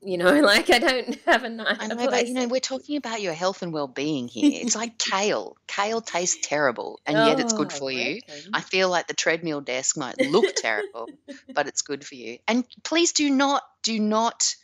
[0.00, 1.76] You know, like I don't have a nice.
[1.80, 4.50] I know, but you know, we're talking about your health and well-being here.
[4.62, 5.56] It's like kale.
[5.66, 8.20] Kale tastes terrible, and yet it's good oh, for you.
[8.52, 11.08] I feel like the treadmill desk might look terrible,
[11.52, 12.38] but it's good for you.
[12.46, 14.54] And please do not, do not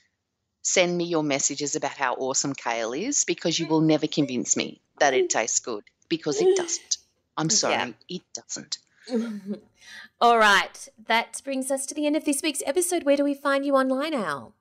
[0.62, 4.80] send me your messages about how awesome kale is, because you will never convince me
[4.98, 6.98] that it tastes good, because it doesn't.
[7.36, 8.16] I'm sorry, yeah.
[8.16, 8.78] it doesn't.
[10.20, 13.02] All right, that brings us to the end of this week's episode.
[13.02, 14.54] Where do we find you online, Al?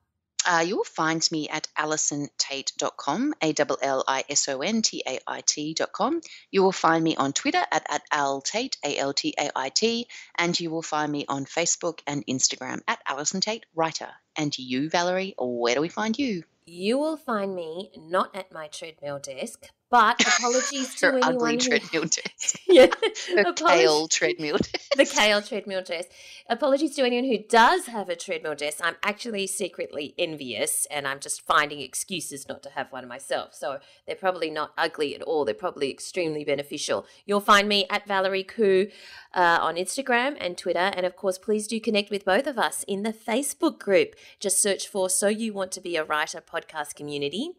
[0.46, 5.02] Uh, you will find me at allisontait.com, A L L I S O N T
[5.06, 6.20] A I T.com.
[6.50, 10.06] You will find me on Twitter at, at altait, A L T A I T,
[10.36, 14.10] and you will find me on Facebook and Instagram at Allison Tait Writer.
[14.36, 16.44] And you, Valerie, where do we find you?
[16.66, 21.52] You will find me not at my treadmill desk, but apologies to Her anyone ugly
[21.52, 22.60] who, treadmill desk.
[22.66, 24.94] yeah, the kale treadmill desk.
[24.96, 26.08] The kale treadmill desk.
[26.48, 28.80] Apologies to anyone who does have a treadmill desk.
[28.82, 33.54] I'm actually secretly envious, and I'm just finding excuses not to have one myself.
[33.54, 35.44] So they're probably not ugly at all.
[35.44, 37.06] They're probably extremely beneficial.
[37.24, 38.90] You'll find me at Valerie Khoo
[39.34, 42.84] uh, on Instagram and Twitter, and of course, please do connect with both of us
[42.88, 44.14] in the Facebook group.
[44.40, 47.52] Just search for "So You Want to Be a Writer" podcast community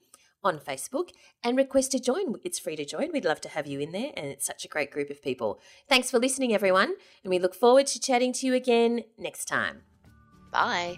[0.46, 1.10] on Facebook
[1.44, 2.36] and request to join.
[2.44, 3.12] It's free to join.
[3.12, 5.60] We'd love to have you in there, and it's such a great group of people.
[5.90, 9.82] Thanks for listening, everyone, and we look forward to chatting to you again next time.
[10.52, 10.98] Bye.